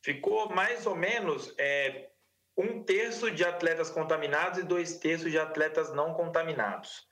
Ficou 0.02 0.50
mais 0.50 0.86
ou 0.86 0.96
menos 0.96 1.54
é, 1.58 2.10
um 2.58 2.84
terço 2.84 3.32
de 3.32 3.44
atletas 3.44 3.90
contaminados 3.90 4.60
e 4.60 4.64
dois 4.64 4.98
terços 4.98 5.32
de 5.32 5.40
atletas 5.40 5.94
não 5.94 6.14
contaminados 6.14 7.08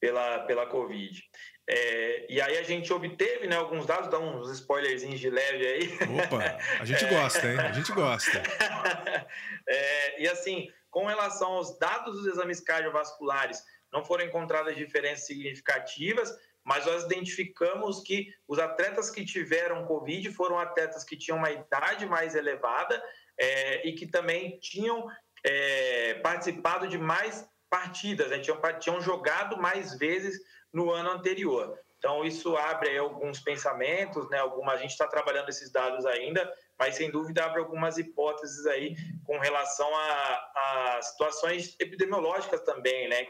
pela, 0.00 0.40
pela 0.40 0.66
Covid. 0.66 1.22
É, 1.68 2.26
e 2.32 2.40
aí 2.40 2.58
a 2.58 2.62
gente 2.62 2.92
obteve 2.92 3.46
né, 3.46 3.56
alguns 3.56 3.86
dados, 3.86 4.08
dá 4.08 4.18
uns 4.18 4.50
spoilerzinhos 4.52 5.18
de 5.18 5.28
leve 5.28 5.66
aí. 5.66 5.98
Opa, 6.24 6.58
a 6.80 6.84
gente 6.84 7.04
é... 7.04 7.08
gosta, 7.08 7.46
hein? 7.46 7.58
A 7.58 7.72
gente 7.72 7.92
gosta. 7.92 8.42
É, 9.68 10.22
e 10.22 10.28
assim, 10.28 10.70
com 10.88 11.06
relação 11.06 11.54
aos 11.54 11.76
dados 11.76 12.14
dos 12.14 12.26
exames 12.28 12.60
cardiovasculares, 12.60 13.60
não 13.92 14.04
foram 14.04 14.24
encontradas 14.24 14.76
diferenças 14.76 15.26
significativas, 15.26 16.32
mas 16.66 16.84
nós 16.84 17.04
identificamos 17.04 18.02
que 18.02 18.34
os 18.48 18.58
atletas 18.58 19.08
que 19.08 19.24
tiveram 19.24 19.86
Covid 19.86 20.32
foram 20.32 20.58
atletas 20.58 21.04
que 21.04 21.16
tinham 21.16 21.38
uma 21.38 21.52
idade 21.52 22.04
mais 22.06 22.34
elevada 22.34 23.00
é, 23.38 23.86
e 23.86 23.92
que 23.92 24.04
também 24.04 24.58
tinham 24.58 25.06
é, 25.44 26.14
participado 26.14 26.88
de 26.88 26.98
mais 26.98 27.48
partidas, 27.70 28.30
né? 28.30 28.40
tinham, 28.40 28.60
tinham 28.80 29.00
jogado 29.00 29.56
mais 29.56 29.96
vezes 29.96 30.40
no 30.72 30.90
ano 30.90 31.10
anterior. 31.10 31.78
Então, 31.98 32.24
isso 32.24 32.56
abre 32.56 32.98
alguns 32.98 33.38
pensamentos, 33.38 34.28
né? 34.28 34.38
Alguma, 34.38 34.72
a 34.72 34.76
gente 34.76 34.90
está 34.90 35.06
trabalhando 35.06 35.48
esses 35.48 35.70
dados 35.70 36.04
ainda, 36.04 36.52
mas 36.78 36.96
sem 36.96 37.10
dúvida 37.10 37.44
abre 37.44 37.60
algumas 37.60 37.98
hipóteses 37.98 38.66
aí 38.66 38.96
com 39.24 39.38
relação 39.38 39.88
a, 39.94 40.96
a 40.96 41.02
situações 41.02 41.74
epidemiológicas 41.78 42.60
também, 42.62 43.08
né? 43.08 43.26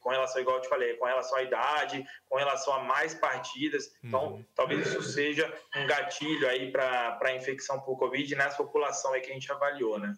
Com 0.00 0.08
relação, 0.08 0.40
igual 0.40 0.56
eu 0.56 0.62
te 0.62 0.68
falei, 0.68 0.94
com 0.94 1.04
relação 1.04 1.36
à 1.36 1.42
idade, 1.42 2.04
com 2.28 2.36
relação 2.36 2.72
a 2.72 2.82
mais 2.82 3.14
partidas. 3.14 3.94
Então, 4.02 4.34
uhum. 4.34 4.44
talvez 4.54 4.86
isso 4.86 5.02
seja 5.02 5.52
um 5.76 5.86
gatilho 5.86 6.48
aí 6.48 6.72
para 6.72 7.18
a 7.20 7.34
infecção 7.34 7.80
por 7.80 7.96
Covid 7.98 8.34
nessa 8.34 8.56
população 8.56 9.12
aí 9.12 9.20
que 9.20 9.30
a 9.30 9.34
gente 9.34 9.50
avaliou, 9.52 9.98
né? 9.98 10.16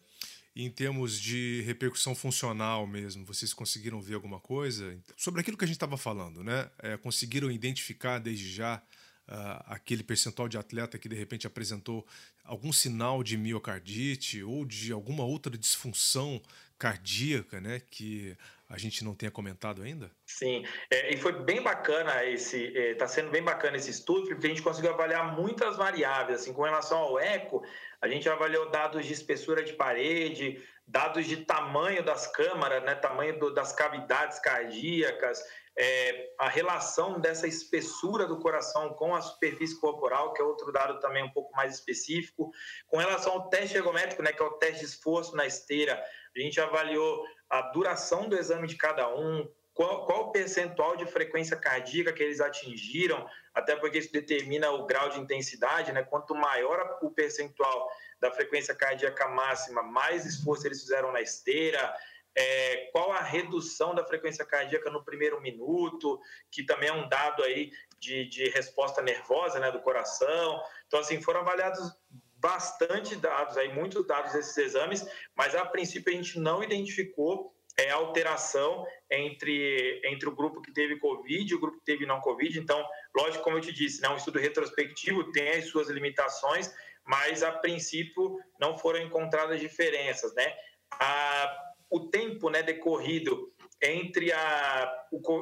em 0.58 0.70
termos 0.70 1.20
de 1.20 1.60
repercussão 1.66 2.14
funcional 2.14 2.86
mesmo, 2.86 3.26
vocês 3.26 3.52
conseguiram 3.52 4.00
ver 4.00 4.14
alguma 4.14 4.40
coisa 4.40 4.98
sobre 5.14 5.42
aquilo 5.42 5.54
que 5.54 5.64
a 5.64 5.66
gente 5.66 5.76
estava 5.76 5.98
falando, 5.98 6.42
né? 6.42 6.70
É, 6.78 6.96
conseguiram 6.96 7.50
identificar 7.50 8.18
desde 8.18 8.50
já 8.50 8.82
uh, 9.28 9.62
aquele 9.66 10.02
percentual 10.02 10.48
de 10.48 10.58
atleta 10.58 10.98
que 10.98 11.08
de 11.08 11.16
repente 11.16 11.46
apresentou 11.46 12.06
algum 12.44 12.72
sinal 12.72 13.22
de 13.22 13.36
miocardite 13.36 14.42
ou 14.42 14.64
de 14.64 14.92
alguma 14.92 15.24
outra 15.24 15.56
disfunção 15.56 16.40
cardíaca, 16.78 17.60
né? 17.60 17.80
Que 17.90 18.36
a 18.68 18.76
gente 18.78 19.04
não 19.04 19.14
tenha 19.14 19.30
comentado 19.30 19.82
ainda? 19.82 20.10
Sim, 20.26 20.64
é, 20.90 21.14
e 21.14 21.16
foi 21.16 21.32
bem 21.32 21.62
bacana 21.62 22.24
esse, 22.24 22.64
está 22.76 23.04
é, 23.04 23.08
sendo 23.08 23.30
bem 23.30 23.42
bacana 23.42 23.76
esse 23.76 23.90
estudo, 23.90 24.26
porque 24.28 24.46
a 24.46 24.50
gente 24.50 24.62
conseguiu 24.62 24.92
avaliar 24.92 25.36
muitas 25.36 25.76
variáveis, 25.76 26.40
assim, 26.40 26.52
com 26.52 26.62
relação 26.62 26.98
ao 26.98 27.18
eco, 27.18 27.64
a 28.00 28.08
gente 28.08 28.28
avaliou 28.28 28.68
dados 28.70 29.06
de 29.06 29.12
espessura 29.12 29.62
de 29.62 29.72
parede, 29.74 30.60
dados 30.86 31.26
de 31.26 31.38
tamanho 31.38 32.02
das 32.04 32.26
câmaras, 32.26 32.82
né, 32.82 32.94
tamanho 32.96 33.38
do, 33.38 33.54
das 33.54 33.72
cavidades 33.72 34.40
cardíacas, 34.40 35.42
é, 35.78 36.30
a 36.38 36.48
relação 36.48 37.20
dessa 37.20 37.46
espessura 37.46 38.26
do 38.26 38.38
coração 38.38 38.94
com 38.94 39.14
a 39.14 39.20
superfície 39.20 39.78
corporal, 39.78 40.32
que 40.32 40.40
é 40.40 40.44
outro 40.44 40.72
dado 40.72 40.98
também 41.00 41.22
um 41.22 41.30
pouco 41.30 41.54
mais 41.54 41.74
específico. 41.74 42.50
Com 42.86 42.96
relação 42.96 43.32
ao 43.32 43.48
teste 43.48 43.76
ergométrico, 43.76 44.22
né, 44.22 44.32
que 44.32 44.42
é 44.42 44.44
o 44.44 44.52
teste 44.52 44.80
de 44.80 44.86
esforço 44.86 45.36
na 45.36 45.46
esteira, 45.46 46.02
a 46.34 46.40
gente 46.40 46.60
avaliou 46.60 47.24
a 47.50 47.60
duração 47.62 48.28
do 48.28 48.36
exame 48.36 48.66
de 48.66 48.76
cada 48.76 49.14
um, 49.14 49.46
qual, 49.74 50.06
qual 50.06 50.28
o 50.28 50.32
percentual 50.32 50.96
de 50.96 51.04
frequência 51.04 51.54
cardíaca 51.54 52.10
que 52.10 52.22
eles 52.22 52.40
atingiram, 52.40 53.28
até 53.54 53.76
porque 53.76 53.98
isso 53.98 54.10
determina 54.10 54.70
o 54.70 54.86
grau 54.86 55.10
de 55.10 55.20
intensidade, 55.20 55.92
né? 55.92 56.02
Quanto 56.02 56.34
maior 56.34 56.98
o 57.02 57.10
percentual 57.10 57.90
da 58.18 58.30
frequência 58.30 58.74
cardíaca 58.74 59.28
máxima, 59.28 59.82
mais 59.82 60.24
esforço 60.24 60.66
eles 60.66 60.80
fizeram 60.80 61.12
na 61.12 61.20
esteira, 61.20 61.94
é, 62.36 62.88
qual 62.92 63.10
a 63.12 63.22
redução 63.22 63.94
da 63.94 64.04
frequência 64.04 64.44
cardíaca 64.44 64.90
no 64.90 65.02
primeiro 65.02 65.40
minuto, 65.40 66.20
que 66.50 66.64
também 66.64 66.90
é 66.90 66.92
um 66.92 67.08
dado 67.08 67.42
aí 67.42 67.70
de, 67.98 68.28
de 68.28 68.50
resposta 68.50 69.00
nervosa 69.00 69.58
né, 69.58 69.72
do 69.72 69.80
coração. 69.80 70.62
Então, 70.86 71.00
assim, 71.00 71.20
foram 71.22 71.40
avaliados 71.40 71.92
bastante 72.38 73.16
dados, 73.16 73.56
aí, 73.56 73.72
muitos 73.72 74.06
dados 74.06 74.32
desses 74.32 74.56
exames, 74.58 75.04
mas 75.34 75.54
a 75.54 75.64
princípio 75.64 76.12
a 76.12 76.16
gente 76.16 76.38
não 76.38 76.62
identificou 76.62 77.56
é, 77.78 77.90
alteração 77.90 78.86
entre, 79.10 80.00
entre 80.04 80.28
o 80.28 80.34
grupo 80.34 80.60
que 80.60 80.72
teve 80.72 80.98
Covid 80.98 81.50
e 81.50 81.54
o 81.54 81.60
grupo 81.60 81.78
que 81.78 81.84
teve 81.84 82.06
não 82.06 82.20
Covid. 82.20 82.58
Então, 82.58 82.86
lógico, 83.16 83.44
como 83.44 83.56
eu 83.56 83.62
te 83.62 83.72
disse, 83.72 84.02
né, 84.02 84.08
um 84.08 84.16
estudo 84.16 84.38
retrospectivo 84.38 85.32
tem 85.32 85.48
as 85.48 85.66
suas 85.66 85.88
limitações, 85.88 86.72
mas 87.04 87.42
a 87.42 87.52
princípio 87.52 88.38
não 88.60 88.76
foram 88.76 89.00
encontradas 89.00 89.60
diferenças, 89.60 90.34
né? 90.34 90.54
A, 90.92 91.65
o 91.90 92.08
tempo 92.08 92.50
né, 92.50 92.62
decorrido 92.62 93.52
entre 93.82 94.32
a, 94.32 94.92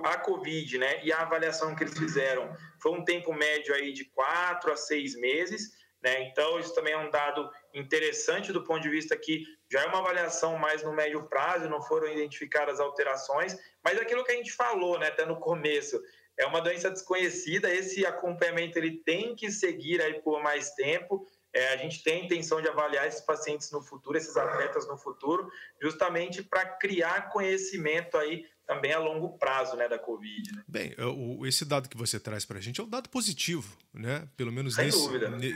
a 0.05 0.19
Covid 0.19 0.79
né, 0.79 1.05
e 1.05 1.13
a 1.13 1.21
avaliação 1.21 1.75
que 1.75 1.85
eles 1.85 1.97
fizeram 1.97 2.55
foi 2.81 2.93
um 2.93 3.05
tempo 3.05 3.33
médio 3.33 3.75
aí 3.75 3.93
de 3.93 4.05
quatro 4.07 4.73
a 4.73 4.77
seis 4.77 5.15
meses. 5.15 5.73
Né? 6.03 6.25
Então, 6.25 6.59
isso 6.59 6.75
também 6.75 6.93
é 6.93 6.99
um 6.99 7.11
dado 7.11 7.49
interessante 7.73 8.53
do 8.53 8.63
ponto 8.63 8.83
de 8.83 8.91
vista 8.91 9.17
que 9.17 9.45
já 9.71 9.83
é 9.83 9.87
uma 9.87 10.01
avaliação 10.01 10.59
mais 10.59 10.83
no 10.83 10.93
médio 10.93 11.27
prazo, 11.29 11.69
não 11.69 11.81
foram 11.81 12.09
identificadas 12.09 12.79
alterações, 12.79 13.57
mas 13.83 13.99
aquilo 13.99 14.25
que 14.25 14.33
a 14.33 14.37
gente 14.37 14.53
falou 14.53 14.99
né, 14.99 15.09
até 15.09 15.25
no 15.25 15.41
começo, 15.41 16.01
é 16.37 16.45
uma 16.47 16.61
doença 16.61 16.91
desconhecida, 16.91 17.73
esse 17.73 18.05
acompanhamento 18.05 18.79
ele 18.79 18.99
tem 19.05 19.35
que 19.35 19.51
seguir 19.51 20.03
aí 20.03 20.21
por 20.21 20.43
mais 20.43 20.71
tempo, 20.75 21.27
é, 21.55 21.73
a 21.73 21.77
gente 21.77 22.03
tem 22.03 22.21
a 22.21 22.25
intenção 22.25 22.61
de 22.61 22.69
avaliar 22.69 23.07
esses 23.07 23.21
pacientes 23.21 23.71
no 23.71 23.81
futuro, 23.81 24.19
esses 24.19 24.37
atletas 24.37 24.89
no 24.89 24.99
futuro, 24.99 25.49
justamente 25.81 26.43
para 26.43 26.67
criar 26.67 27.31
conhecimento 27.31 28.17
aí 28.17 28.45
também 28.67 28.93
a 28.93 28.99
longo 28.99 29.39
prazo 29.39 29.77
né, 29.77 29.89
da 29.89 29.99
Covid. 29.99 30.53
Né? 30.53 30.65
Bem, 30.67 30.95
o, 30.99 31.47
esse 31.47 31.65
dado 31.65 31.89
que 31.89 31.97
você 31.97 32.19
traz 32.19 32.45
para 32.45 32.59
a 32.59 32.61
gente 32.61 32.81
é 32.81 32.85
um 32.85 32.89
dado 32.89 33.09
positivo, 33.09 33.77
né? 33.93 34.27
pelo 34.37 34.51
menos 34.51 34.77
nesse, 34.77 35.09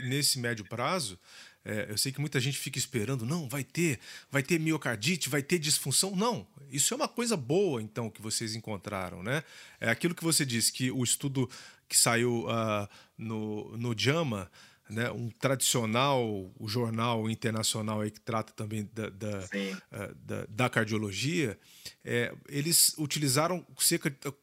nesse 0.07 0.39
médio 0.39 0.63
prazo. 0.63 1.19
É, 1.65 1.87
eu 1.89 1.97
sei 1.97 2.11
que 2.11 2.21
muita 2.21 2.39
gente 2.39 2.57
fica 2.57 2.77
esperando, 2.77 3.25
não, 3.25 3.49
vai 3.49 3.63
ter, 3.63 3.99
vai 4.31 4.41
ter 4.41 4.57
miocardite, 4.57 5.27
vai 5.27 5.43
ter 5.43 5.59
disfunção. 5.59 6.15
Não, 6.15 6.47
isso 6.71 6.93
é 6.93 6.97
uma 6.97 7.07
coisa 7.07 7.35
boa, 7.35 7.81
então, 7.81 8.09
que 8.09 8.21
vocês 8.21 8.55
encontraram, 8.55 9.21
né? 9.21 9.43
É 9.81 9.89
aquilo 9.89 10.15
que 10.15 10.23
você 10.23 10.45
disse, 10.45 10.71
que 10.71 10.89
o 10.89 11.03
estudo 11.03 11.49
que 11.89 11.97
saiu 11.97 12.45
uh, 12.45 12.87
no, 13.17 13.75
no 13.75 13.93
JAMA 13.97 14.49
né, 14.89 15.11
um 15.11 15.29
tradicional 15.29 16.51
o 16.59 16.67
jornal 16.67 17.29
internacional 17.29 18.01
aí 18.01 18.11
que 18.11 18.19
trata 18.19 18.51
também 18.53 18.89
da, 18.93 19.09
da, 19.09 19.39
uh, 19.39 20.15
da, 20.15 20.45
da 20.49 20.69
cardiologia, 20.69 21.57
é, 22.03 22.33
eles 22.47 22.95
utilizaram 22.97 23.65
cerca 23.77 24.09
de 24.09 24.17
uh, 24.27 24.33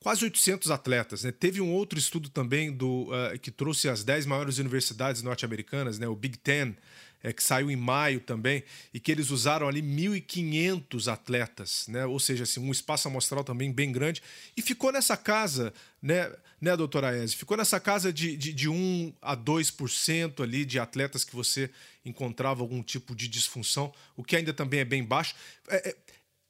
quase 0.00 0.24
800 0.24 0.70
atletas. 0.70 1.22
Né? 1.24 1.32
Teve 1.32 1.60
um 1.60 1.72
outro 1.72 1.98
estudo 1.98 2.28
também 2.28 2.72
do, 2.72 3.08
uh, 3.08 3.38
que 3.40 3.50
trouxe 3.50 3.88
as 3.88 4.02
10 4.02 4.26
maiores 4.26 4.58
universidades 4.58 5.22
norte-americanas, 5.22 5.98
né, 5.98 6.08
o 6.08 6.16
Big 6.16 6.38
Ten, 6.38 6.74
é, 7.22 7.32
que 7.32 7.42
saiu 7.42 7.70
em 7.70 7.76
maio 7.76 8.20
também, 8.20 8.62
e 8.92 9.00
que 9.00 9.10
eles 9.10 9.30
usaram 9.30 9.66
ali 9.66 9.82
1.500 9.82 11.12
atletas, 11.12 11.86
né? 11.88 12.06
ou 12.06 12.18
seja, 12.18 12.44
assim, 12.44 12.60
um 12.60 12.70
espaço 12.70 13.08
amostral 13.08 13.42
também 13.42 13.72
bem 13.72 13.90
grande, 13.90 14.22
e 14.56 14.62
ficou 14.62 14.92
nessa 14.92 15.16
casa, 15.16 15.72
né, 16.00 16.32
né 16.60 16.76
doutora 16.76 17.08
Aese? 17.08 17.36
Ficou 17.36 17.56
nessa 17.56 17.80
casa 17.80 18.12
de, 18.12 18.36
de, 18.36 18.52
de 18.52 18.68
1 18.68 19.12
a 19.20 19.36
2% 19.36 20.42
ali 20.42 20.64
de 20.64 20.78
atletas 20.78 21.24
que 21.24 21.34
você 21.34 21.70
encontrava 22.04 22.62
algum 22.62 22.82
tipo 22.82 23.14
de 23.14 23.26
disfunção, 23.26 23.92
o 24.16 24.22
que 24.22 24.36
ainda 24.36 24.52
também 24.52 24.80
é 24.80 24.84
bem 24.84 25.04
baixo. 25.04 25.34
É, 25.68 25.90
é, 25.90 25.96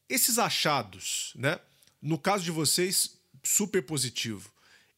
esses 0.08 0.38
achados, 0.38 1.32
né? 1.34 1.58
no 2.00 2.18
caso 2.18 2.44
de 2.44 2.50
vocês, 2.50 3.16
super 3.42 3.82
positivo 3.82 4.50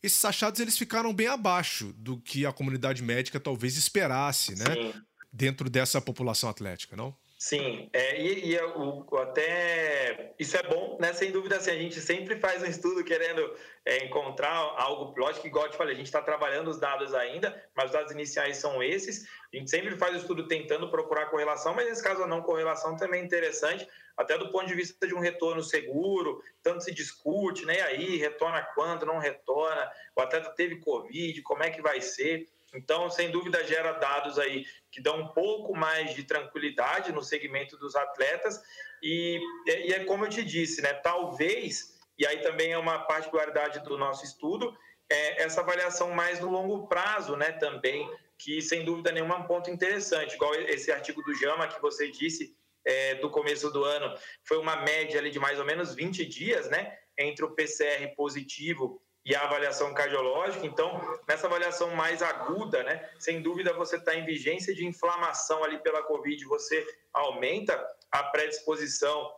esses 0.03 0.25
achados 0.25 0.59
eles 0.61 0.79
ficaram 0.79 1.13
bem 1.13 1.27
abaixo 1.27 1.93
do 1.99 2.17
que 2.17 2.47
a 2.47 2.53
comunidade 2.55 3.03
médica 3.03 3.39
talvez 3.39 3.77
esperasse, 3.77 4.55
né? 4.55 4.65
Sim 4.75 5.03
dentro 5.33 5.71
dessa 5.71 6.01
população 6.01 6.49
atlética, 6.51 6.97
não? 6.97 7.15
Sim, 7.41 7.89
é, 7.95 8.21
e, 8.21 8.51
e 8.51 8.55
é 8.55 8.63
o, 8.67 9.07
até 9.17 10.35
isso 10.39 10.59
é 10.59 10.63
bom, 10.63 10.99
né? 11.01 11.11
Sem 11.15 11.33
dúvida, 11.33 11.57
assim, 11.57 11.71
a 11.71 11.75
gente 11.75 11.99
sempre 11.99 12.39
faz 12.39 12.63
um 12.63 12.67
estudo 12.67 13.03
querendo 13.03 13.57
é, 13.83 14.05
encontrar 14.05 14.55
algo, 14.77 15.19
lógico 15.19 15.41
que 15.41 15.49
igual 15.49 15.65
eu 15.65 15.71
te 15.71 15.79
falei, 15.79 15.95
a 15.95 15.97
gente 15.97 16.05
está 16.05 16.21
trabalhando 16.21 16.69
os 16.69 16.79
dados 16.79 17.15
ainda, 17.15 17.59
mas 17.75 17.87
os 17.87 17.93
dados 17.93 18.13
iniciais 18.13 18.59
são 18.59 18.83
esses. 18.83 19.27
A 19.55 19.57
gente 19.57 19.71
sempre 19.71 19.97
faz 19.97 20.15
o 20.17 20.19
estudo 20.19 20.47
tentando 20.49 20.91
procurar 20.91 21.31
correlação, 21.31 21.73
mas 21.75 21.89
nesse 21.89 22.03
caso 22.03 22.23
a 22.23 22.27
não 22.27 22.43
correlação 22.43 22.95
também 22.95 23.23
é 23.23 23.25
interessante, 23.25 23.89
até 24.19 24.37
do 24.37 24.51
ponto 24.51 24.67
de 24.67 24.75
vista 24.75 25.07
de 25.07 25.15
um 25.15 25.21
retorno 25.21 25.63
seguro, 25.63 26.43
tanto 26.63 26.85
se 26.85 26.93
discute, 26.93 27.65
né? 27.65 27.79
E 27.79 27.81
aí, 27.81 28.17
retorna 28.19 28.61
quando, 28.75 29.07
não 29.07 29.19
retorna, 29.19 29.91
o 30.15 30.21
atleta 30.21 30.51
teve 30.51 30.77
Covid, 30.77 31.41
como 31.41 31.63
é 31.63 31.71
que 31.71 31.81
vai 31.81 32.03
ser? 32.03 32.47
Então, 32.73 33.11
sem 33.11 33.31
dúvida, 33.31 33.67
gera 33.67 33.93
dados 33.93 34.39
aí 34.39 34.65
que 34.91 35.01
dão 35.01 35.21
um 35.21 35.29
pouco 35.29 35.75
mais 35.77 36.15
de 36.15 36.25
tranquilidade 36.25 37.13
no 37.13 37.23
segmento 37.23 37.77
dos 37.77 37.97
atletas. 37.97 38.61
E, 39.03 39.41
e 39.67 39.93
é 39.93 40.05
como 40.05 40.25
eu 40.25 40.31
te 40.31 40.45
disse, 40.45 40.81
né? 40.83 40.93
Talvez, 40.95 41.99
e 42.19 42.27
aí 42.27 42.39
também 42.43 42.73
é 42.73 42.79
uma 42.79 43.01
particularidade 43.01 43.81
do 43.81 43.99
nosso 43.99 44.25
estudo, 44.25 44.77
é 45.09 45.43
essa 45.43 45.61
avaliação 45.61 46.13
mais 46.13 46.39
no 46.39 46.51
longo 46.51 46.87
prazo, 46.87 47.37
né? 47.37 47.53
Também, 47.53 48.09
que 48.39 48.63
sem 48.63 48.85
dúvida 48.85 49.11
nenhuma 49.11 49.35
é 49.35 49.39
um 49.39 49.47
ponto 49.47 49.71
interessante, 49.71 50.35
igual 50.35 50.55
esse 50.55 50.93
artigo 50.93 51.23
do 51.23 51.35
JAMA 51.35 51.69
que 51.69 51.81
você 51.81 52.11
disse. 52.11 52.57
É, 52.83 53.17
do 53.17 53.29
começo 53.29 53.71
do 53.71 53.85
ano 53.85 54.17
foi 54.43 54.57
uma 54.57 54.75
média 54.77 55.21
ali 55.21 55.31
de 55.31 55.39
mais 55.39 55.59
ou 55.59 55.67
menos 55.67 55.95
20 55.95 56.25
dias, 56.25 56.71
né, 56.71 56.97
entre 57.19 57.45
o 57.45 57.51
PCR 57.51 58.15
positivo 58.17 59.03
e 59.31 59.37
a 59.37 59.45
avaliação 59.45 59.95
cardiológica. 59.95 60.67
Então, 60.67 61.01
nessa 61.29 61.47
avaliação 61.47 61.95
mais 61.95 62.21
aguda, 62.21 62.83
né, 62.83 63.09
sem 63.17 63.41
dúvida 63.41 63.73
você 63.73 63.95
está 63.95 64.13
em 64.13 64.27
vigência 64.27 64.75
de 64.75 64.85
inflamação 64.85 65.63
ali 65.63 65.79
pela 65.79 66.03
Covid, 66.03 66.45
você 66.47 66.85
aumenta 67.13 67.81
a 68.11 68.25
predisposição 68.25 69.33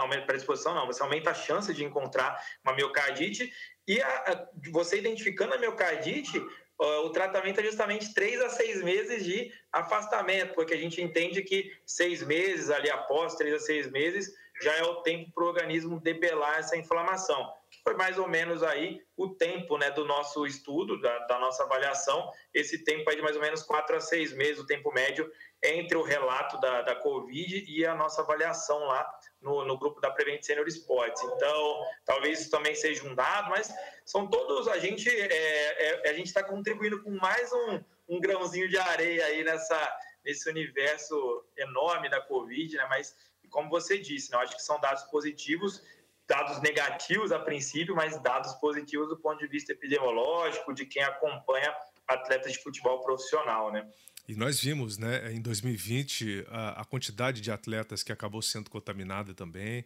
aumenta 0.00 0.22
a 0.22 0.26
predisposição, 0.26 0.74
não, 0.74 0.86
você 0.86 1.02
aumenta 1.02 1.30
a 1.30 1.34
chance 1.34 1.72
de 1.74 1.84
encontrar 1.84 2.42
uma 2.64 2.74
miocardite 2.74 3.52
e 3.86 4.00
a, 4.00 4.08
a, 4.08 4.48
você 4.72 4.96
identificando 4.96 5.52
a 5.52 5.58
miocardite, 5.58 6.42
o 6.78 7.10
tratamento 7.10 7.60
é 7.60 7.64
justamente 7.64 8.14
três 8.14 8.40
a 8.40 8.48
seis 8.48 8.82
meses 8.82 9.22
de 9.22 9.52
afastamento, 9.70 10.54
porque 10.54 10.72
a 10.72 10.78
gente 10.78 11.02
entende 11.02 11.42
que 11.42 11.70
seis 11.84 12.22
meses 12.22 12.70
ali 12.70 12.90
após 12.90 13.34
três 13.34 13.54
a 13.54 13.58
seis 13.58 13.90
meses 13.90 14.32
já 14.62 14.74
é 14.74 14.82
o 14.82 15.02
tempo 15.02 15.30
para 15.30 15.44
o 15.44 15.48
organismo 15.48 16.00
debelar 16.00 16.58
essa 16.58 16.78
inflamação 16.78 17.52
foi 17.82 17.94
mais 17.94 18.18
ou 18.18 18.28
menos 18.28 18.62
aí 18.62 19.02
o 19.16 19.28
tempo 19.28 19.78
né, 19.78 19.90
do 19.90 20.04
nosso 20.04 20.46
estudo, 20.46 21.00
da, 21.00 21.18
da 21.26 21.38
nossa 21.38 21.64
avaliação, 21.64 22.30
esse 22.52 22.84
tempo 22.84 23.08
aí 23.08 23.16
de 23.16 23.22
mais 23.22 23.36
ou 23.36 23.42
menos 23.42 23.62
quatro 23.62 23.96
a 23.96 24.00
seis 24.00 24.32
meses, 24.32 24.58
o 24.58 24.66
tempo 24.66 24.92
médio 24.92 25.30
entre 25.62 25.96
o 25.96 26.02
relato 26.02 26.58
da, 26.60 26.82
da 26.82 26.94
Covid 26.96 27.64
e 27.68 27.84
a 27.84 27.94
nossa 27.94 28.22
avaliação 28.22 28.78
lá 28.80 29.08
no, 29.40 29.64
no 29.64 29.78
grupo 29.78 30.00
da 30.00 30.10
Prevent 30.10 30.42
Senior 30.42 30.66
Sports. 30.68 31.22
Então, 31.22 31.86
talvez 32.04 32.40
isso 32.40 32.50
também 32.50 32.74
seja 32.74 33.06
um 33.06 33.14
dado, 33.14 33.50
mas 33.50 33.72
são 34.04 34.26
todos, 34.26 34.68
a 34.68 34.78
gente 34.78 35.08
é, 35.08 36.06
é, 36.06 36.10
a 36.10 36.14
gente 36.14 36.26
está 36.26 36.42
contribuindo 36.42 37.02
com 37.02 37.10
mais 37.10 37.52
um, 37.52 37.80
um 38.08 38.20
grãozinho 38.20 38.68
de 38.68 38.78
areia 38.78 39.24
aí 39.26 39.44
nessa, 39.44 39.98
nesse 40.24 40.48
universo 40.48 41.44
enorme 41.56 42.08
da 42.08 42.20
Covid, 42.20 42.76
né? 42.76 42.86
Mas, 42.88 43.14
como 43.50 43.68
você 43.68 43.98
disse, 43.98 44.30
né? 44.30 44.38
eu 44.38 44.42
acho 44.42 44.56
que 44.56 44.62
são 44.62 44.80
dados 44.80 45.02
positivos 45.04 45.82
dados 46.30 46.62
negativos 46.62 47.32
a 47.32 47.40
princípio, 47.40 47.96
mas 47.96 48.16
dados 48.22 48.52
positivos 48.54 49.08
do 49.08 49.16
ponto 49.16 49.40
de 49.40 49.48
vista 49.48 49.72
epidemiológico, 49.72 50.72
de 50.72 50.86
quem 50.86 51.02
acompanha 51.02 51.74
atletas 52.06 52.52
de 52.52 52.62
futebol 52.62 53.02
profissional, 53.02 53.72
né? 53.72 53.84
E 54.28 54.36
nós 54.36 54.60
vimos, 54.60 54.96
né, 54.96 55.32
em 55.32 55.42
2020, 55.42 56.46
a, 56.48 56.82
a 56.82 56.84
quantidade 56.84 57.40
de 57.40 57.50
atletas 57.50 58.04
que 58.04 58.12
acabou 58.12 58.40
sendo 58.40 58.70
contaminada 58.70 59.34
também. 59.34 59.84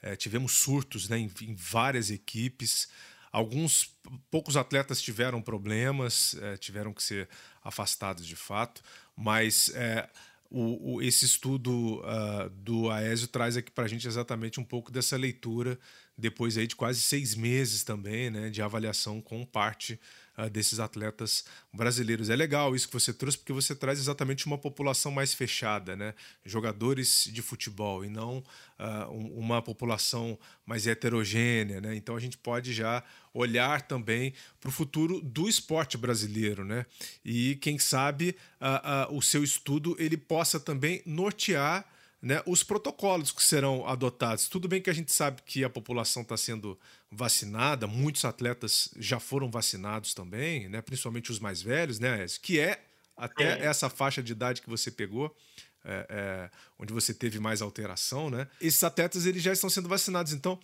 É, 0.00 0.14
tivemos 0.14 0.52
surtos 0.52 1.08
né, 1.08 1.18
em, 1.18 1.30
em, 1.42 1.56
várias 1.56 2.08
equipes. 2.08 2.88
Alguns 3.32 3.92
poucos 4.30 4.56
atletas 4.56 5.02
tiveram 5.02 5.42
problemas, 5.42 6.36
é, 6.40 6.56
tiveram 6.56 6.92
que 6.92 7.02
ser 7.02 7.28
afastados 7.64 8.24
de 8.24 8.36
fato, 8.36 8.80
mas 9.16 9.70
é, 9.74 10.08
o, 10.50 10.94
o, 10.94 11.02
esse 11.02 11.24
estudo 11.24 12.00
uh, 12.00 12.50
do 12.50 12.90
Aésio 12.90 13.28
traz 13.28 13.56
aqui 13.56 13.70
para 13.70 13.84
a 13.84 13.88
gente 13.88 14.06
exatamente 14.08 14.58
um 14.58 14.64
pouco 14.64 14.90
dessa 14.90 15.16
leitura, 15.16 15.78
depois 16.20 16.56
aí 16.56 16.66
de 16.66 16.76
quase 16.76 17.00
seis 17.00 17.34
meses 17.34 17.82
também, 17.82 18.30
né, 18.30 18.50
de 18.50 18.62
avaliação 18.62 19.20
com 19.20 19.44
parte 19.44 19.98
uh, 20.38 20.48
desses 20.50 20.78
atletas 20.78 21.44
brasileiros. 21.72 22.30
É 22.30 22.36
legal 22.36 22.74
isso 22.74 22.86
que 22.86 22.94
você 22.94 23.12
trouxe, 23.12 23.38
porque 23.38 23.52
você 23.52 23.74
traz 23.74 23.98
exatamente 23.98 24.46
uma 24.46 24.58
população 24.58 25.10
mais 25.10 25.34
fechada, 25.34 25.96
né? 25.96 26.14
jogadores 26.44 27.28
de 27.32 27.42
futebol, 27.42 28.04
e 28.04 28.08
não 28.08 28.38
uh, 28.78 29.10
uma 29.10 29.62
população 29.62 30.38
mais 30.64 30.86
heterogênea. 30.86 31.80
Né? 31.80 31.96
Então 31.96 32.16
a 32.16 32.20
gente 32.20 32.38
pode 32.38 32.72
já 32.72 33.02
olhar 33.32 33.82
também 33.82 34.32
para 34.60 34.68
o 34.68 34.72
futuro 34.72 35.20
do 35.20 35.48
esporte 35.48 35.96
brasileiro. 35.96 36.64
Né? 36.64 36.86
E 37.24 37.56
quem 37.56 37.78
sabe 37.78 38.36
uh, 38.60 39.14
o 39.14 39.22
seu 39.22 39.42
estudo 39.42 39.96
ele 39.98 40.16
possa 40.16 40.60
também 40.60 41.02
nortear 41.06 41.86
né, 42.22 42.42
os 42.46 42.62
protocolos 42.62 43.32
que 43.32 43.42
serão 43.42 43.86
adotados. 43.86 44.48
Tudo 44.48 44.68
bem 44.68 44.80
que 44.80 44.90
a 44.90 44.92
gente 44.92 45.12
sabe 45.12 45.42
que 45.42 45.64
a 45.64 45.70
população 45.70 46.22
está 46.22 46.36
sendo 46.36 46.78
vacinada, 47.10 47.86
muitos 47.86 48.24
atletas 48.24 48.90
já 48.96 49.18
foram 49.18 49.50
vacinados 49.50 50.14
também, 50.14 50.68
né, 50.68 50.82
principalmente 50.82 51.30
os 51.30 51.38
mais 51.38 51.62
velhos, 51.62 51.98
né, 51.98 52.26
que 52.42 52.60
é 52.60 52.82
até 53.16 53.60
é. 53.60 53.66
essa 53.66 53.88
faixa 53.88 54.22
de 54.22 54.32
idade 54.32 54.62
que 54.62 54.70
você 54.70 54.90
pegou. 54.90 55.34
É, 55.82 56.06
é, 56.10 56.50
onde 56.78 56.92
você 56.92 57.14
teve 57.14 57.40
mais 57.40 57.62
alteração, 57.62 58.28
né? 58.28 58.46
Esses 58.60 58.84
atletas 58.84 59.24
eles 59.24 59.42
já 59.42 59.50
estão 59.50 59.70
sendo 59.70 59.88
vacinados, 59.88 60.34
então 60.34 60.60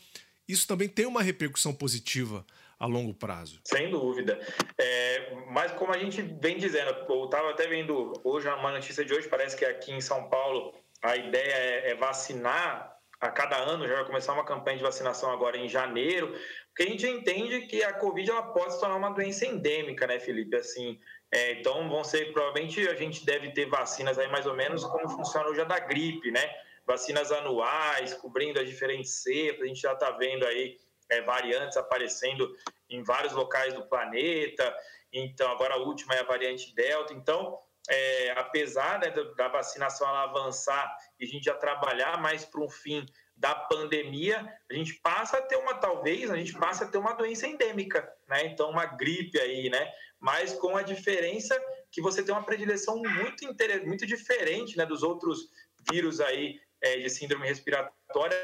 isso 0.46 0.68
também 0.68 0.90
tem 0.90 1.06
uma 1.06 1.22
repercussão 1.22 1.72
positiva 1.72 2.44
a 2.78 2.84
longo 2.84 3.14
prazo. 3.14 3.60
Sem 3.64 3.90
dúvida. 3.90 4.38
É, 4.78 5.34
mas 5.50 5.72
como 5.72 5.92
a 5.92 5.98
gente 5.98 6.20
vem 6.20 6.58
dizendo, 6.58 6.90
eu 7.08 7.24
estava 7.24 7.50
até 7.50 7.66
vendo 7.66 8.12
hoje 8.22 8.46
uma 8.48 8.72
notícia 8.72 9.04
de 9.04 9.14
hoje, 9.14 9.26
parece 9.28 9.56
que 9.56 9.64
aqui 9.64 9.92
em 9.92 10.00
São 10.02 10.28
Paulo 10.28 10.74
a 11.06 11.16
ideia 11.16 11.52
é, 11.52 11.90
é 11.90 11.94
vacinar 11.94 12.96
a 13.20 13.30
cada 13.30 13.56
ano, 13.56 13.88
já 13.88 13.94
vai 13.94 14.04
começar 14.04 14.32
uma 14.32 14.44
campanha 14.44 14.76
de 14.76 14.82
vacinação 14.82 15.30
agora 15.30 15.56
em 15.56 15.68
janeiro, 15.68 16.34
porque 16.68 16.82
a 16.82 16.86
gente 16.86 17.06
entende 17.06 17.62
que 17.62 17.82
a 17.82 17.94
Covid 17.94 18.30
ela 18.30 18.42
pode 18.42 18.74
se 18.74 18.80
tornar 18.80 18.96
uma 18.96 19.10
doença 19.10 19.46
endêmica, 19.46 20.06
né, 20.06 20.20
Felipe? 20.20 20.54
Assim, 20.56 21.00
é, 21.30 21.52
então 21.52 21.88
vão 21.88 22.04
ser, 22.04 22.32
provavelmente 22.32 22.86
a 22.88 22.94
gente 22.94 23.24
deve 23.24 23.50
ter 23.52 23.66
vacinas 23.66 24.18
aí 24.18 24.28
mais 24.28 24.46
ou 24.46 24.54
menos 24.54 24.84
como 24.84 25.08
funciona 25.08 25.48
hoje 25.48 25.62
a 25.62 25.64
da 25.64 25.78
gripe, 25.78 26.30
né? 26.30 26.54
Vacinas 26.86 27.32
anuais, 27.32 28.12
cobrindo 28.14 28.60
as 28.60 28.68
diferentes 28.68 29.10
cepas, 29.22 29.62
a 29.62 29.66
gente 29.66 29.80
já 29.80 29.92
está 29.92 30.10
vendo 30.10 30.46
aí 30.46 30.78
é, 31.08 31.22
variantes 31.22 31.76
aparecendo 31.76 32.54
em 32.90 33.02
vários 33.02 33.32
locais 33.32 33.72
do 33.72 33.86
planeta, 33.86 34.76
então 35.12 35.50
agora 35.50 35.74
a 35.74 35.78
última 35.78 36.14
é 36.14 36.20
a 36.20 36.24
variante 36.24 36.74
Delta, 36.74 37.14
então 37.14 37.58
é, 37.88 38.32
apesar 38.32 38.98
né, 38.98 39.10
da 39.36 39.48
vacinação 39.48 40.06
avançar 40.08 40.96
e 41.18 41.24
a 41.24 41.28
gente 41.28 41.44
já 41.44 41.54
trabalhar 41.54 42.20
mais 42.20 42.44
para 42.44 42.60
um 42.60 42.68
fim 42.68 43.06
da 43.36 43.54
pandemia, 43.54 44.46
a 44.70 44.74
gente 44.74 44.94
passa 44.94 45.38
a 45.38 45.42
ter 45.42 45.56
uma, 45.56 45.74
talvez, 45.74 46.30
a 46.30 46.36
gente 46.36 46.54
passa 46.54 46.84
a 46.84 46.88
ter 46.88 46.98
uma 46.98 47.12
doença 47.12 47.46
endêmica, 47.46 48.10
né? 48.26 48.46
Então, 48.46 48.70
uma 48.70 48.86
gripe 48.86 49.38
aí, 49.38 49.68
né? 49.68 49.92
Mas 50.18 50.54
com 50.54 50.74
a 50.76 50.82
diferença 50.82 51.54
que 51.92 52.00
você 52.00 52.22
tem 52.22 52.34
uma 52.34 52.44
predileção 52.44 52.96
muito, 52.96 53.44
muito 53.84 54.06
diferente 54.06 54.76
né, 54.76 54.86
dos 54.86 55.02
outros 55.02 55.50
vírus 55.90 56.20
aí 56.20 56.58
é, 56.80 56.98
de 56.98 57.10
síndrome 57.10 57.46
respiratória 57.46 58.36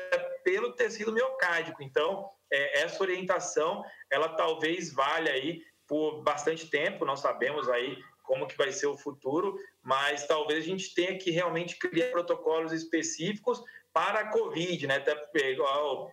pelo 0.44 0.72
tecido 0.74 1.12
miocárdico. 1.12 1.83
Então, 1.83 2.31
é, 2.52 2.83
essa 2.83 3.02
orientação, 3.02 3.83
ela 4.11 4.28
talvez 4.31 4.92
valha 4.92 5.33
aí 5.33 5.62
por 5.87 6.22
bastante 6.22 6.68
tempo, 6.68 7.05
nós 7.05 7.20
sabemos 7.20 7.68
aí 7.68 7.98
como 8.23 8.47
que 8.47 8.57
vai 8.57 8.73
ser 8.73 8.87
o 8.87 8.97
futuro, 8.97 9.59
mas 9.83 10.27
talvez 10.27 10.65
a 10.65 10.67
gente 10.67 10.95
tenha 10.95 11.17
que 11.19 11.31
realmente 11.31 11.77
criar 11.77 12.11
protocolos 12.11 12.73
específicos 12.73 13.63
para 13.93 14.21
a 14.21 14.31
Covid, 14.31 14.87
né? 14.87 14.97
Até 14.97 15.51
igual, 15.51 16.13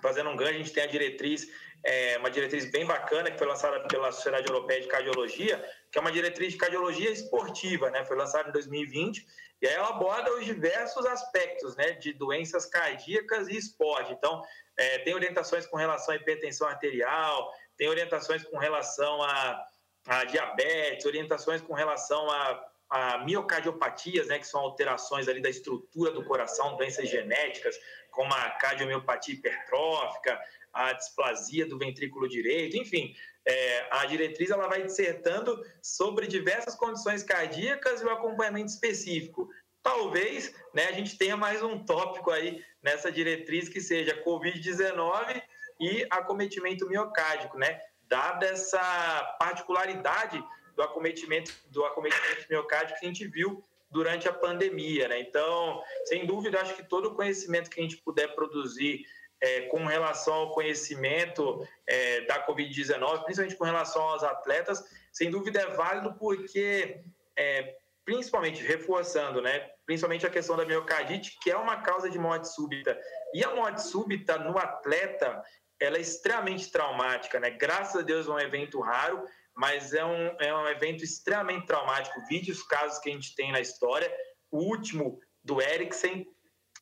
fazendo 0.00 0.30
um 0.30 0.36
ganho, 0.36 0.56
a 0.56 0.58
gente 0.58 0.72
tem 0.72 0.82
a 0.82 0.86
diretriz, 0.86 1.48
é, 1.84 2.18
uma 2.18 2.30
diretriz 2.30 2.70
bem 2.70 2.84
bacana 2.84 3.30
que 3.30 3.38
foi 3.38 3.46
lançada 3.46 3.80
pela 3.88 4.12
Sociedade 4.12 4.48
Europeia 4.48 4.80
de 4.80 4.88
Cardiologia, 4.88 5.64
que 5.90 5.98
é 5.98 6.00
uma 6.00 6.12
diretriz 6.12 6.52
de 6.52 6.58
cardiologia 6.58 7.10
esportiva, 7.10 7.90
né? 7.90 8.04
Foi 8.04 8.16
lançada 8.16 8.48
em 8.48 8.52
2020 8.52 9.26
e 9.60 9.66
aí 9.66 9.74
ela 9.74 9.88
aborda 9.88 10.32
os 10.34 10.44
diversos 10.44 11.06
aspectos, 11.06 11.76
né, 11.76 11.92
de 11.92 12.12
doenças 12.12 12.66
cardíacas 12.66 13.48
e 13.48 13.56
esporte. 13.56 14.12
Então, 14.12 14.42
é, 14.76 14.98
tem 14.98 15.14
orientações 15.14 15.66
com 15.66 15.76
relação 15.76 16.12
à 16.12 16.16
hipertensão 16.16 16.68
arterial, 16.68 17.50
tem 17.76 17.88
orientações 17.88 18.44
com 18.44 18.58
relação 18.58 19.22
a 19.22 19.64
a 20.06 20.24
diabetes, 20.24 21.04
orientações 21.04 21.60
com 21.60 21.74
relação 21.74 22.30
a, 22.30 22.64
a 22.90 23.18
miocardiopatias, 23.24 24.28
né, 24.28 24.38
que 24.38 24.46
são 24.46 24.60
alterações 24.60 25.28
ali 25.28 25.40
da 25.40 25.50
estrutura 25.50 26.10
do 26.12 26.24
coração, 26.24 26.76
doenças 26.76 27.08
genéticas, 27.08 27.76
como 28.10 28.32
a 28.32 28.50
cardiomiopatia 28.50 29.34
hipertrófica, 29.34 30.40
a 30.72 30.92
displasia 30.92 31.66
do 31.66 31.78
ventrículo 31.78 32.28
direito, 32.28 32.76
enfim, 32.76 33.14
é, 33.46 33.86
a 33.90 34.06
diretriz 34.06 34.50
ela 34.50 34.68
vai 34.68 34.82
dissertando 34.82 35.64
sobre 35.80 36.26
diversas 36.26 36.74
condições 36.74 37.22
cardíacas 37.22 38.00
e 38.00 38.04
o 38.04 38.10
acompanhamento 38.10 38.70
específico. 38.70 39.48
Talvez 39.82 40.52
né, 40.74 40.86
a 40.86 40.92
gente 40.92 41.16
tenha 41.16 41.36
mais 41.36 41.62
um 41.62 41.84
tópico 41.84 42.30
aí 42.30 42.62
nessa 42.82 43.10
diretriz 43.10 43.68
que 43.68 43.80
seja 43.80 44.20
Covid-19 44.24 45.42
e 45.80 46.06
acometimento 46.10 46.88
miocárdico, 46.88 47.56
né? 47.56 47.80
Dada 48.08 48.46
essa 48.46 49.36
particularidade 49.38 50.42
do 50.74 50.82
acometimento, 50.82 51.52
do 51.70 51.84
acometimento 51.84 52.46
miocárdico 52.50 53.00
que 53.00 53.06
a 53.06 53.08
gente 53.08 53.26
viu 53.26 53.62
durante 53.90 54.28
a 54.28 54.32
pandemia. 54.32 55.08
Né? 55.08 55.20
Então, 55.20 55.82
sem 56.04 56.26
dúvida, 56.26 56.60
acho 56.60 56.74
que 56.74 56.82
todo 56.82 57.08
o 57.08 57.14
conhecimento 57.14 57.70
que 57.70 57.80
a 57.80 57.82
gente 57.82 57.96
puder 57.98 58.34
produzir 58.34 59.06
é, 59.40 59.62
com 59.62 59.84
relação 59.84 60.34
ao 60.34 60.52
conhecimento 60.52 61.66
é, 61.86 62.22
da 62.22 62.46
Covid-19, 62.46 63.24
principalmente 63.24 63.56
com 63.56 63.64
relação 63.64 64.02
aos 64.02 64.22
atletas, 64.22 64.84
sem 65.12 65.30
dúvida 65.30 65.60
é 65.60 65.66
válido 65.68 66.14
porque, 66.14 67.00
é, 67.36 67.76
principalmente 68.04 68.62
reforçando, 68.62 69.40
né, 69.42 69.70
principalmente 69.84 70.26
a 70.26 70.30
questão 70.30 70.56
da 70.56 70.64
miocardite, 70.64 71.38
que 71.42 71.50
é 71.50 71.56
uma 71.56 71.82
causa 71.82 72.08
de 72.10 72.18
morte 72.18 72.48
súbita. 72.48 72.98
E 73.34 73.44
a 73.44 73.54
morte 73.54 73.82
súbita 73.82 74.38
no 74.38 74.58
atleta, 74.58 75.42
ela 75.80 75.96
é 75.96 76.00
extremamente 76.00 76.70
traumática, 76.70 77.38
né? 77.38 77.50
Graças 77.50 77.96
a 77.96 78.04
Deus 78.04 78.26
é 78.26 78.30
um 78.30 78.38
evento 78.38 78.80
raro, 78.80 79.24
mas 79.54 79.92
é 79.92 80.04
um, 80.04 80.36
é 80.40 80.54
um 80.54 80.68
evento 80.68 81.04
extremamente 81.04 81.66
traumático. 81.66 82.24
Vide 82.28 82.50
os 82.50 82.62
casos 82.62 82.98
que 82.98 83.10
a 83.10 83.12
gente 83.12 83.34
tem 83.34 83.52
na 83.52 83.60
história. 83.60 84.10
O 84.50 84.58
último 84.58 85.18
do 85.42 85.60
Eriksen, 85.60 86.26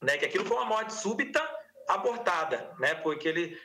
né? 0.02 0.16
Que 0.16 0.26
aquilo 0.26 0.44
foi 0.44 0.56
uma 0.56 0.66
morte 0.66 0.92
súbita 0.92 1.42
abortada, 1.88 2.72
né? 2.78 2.94
Porque 2.94 3.28
ele 3.28 3.58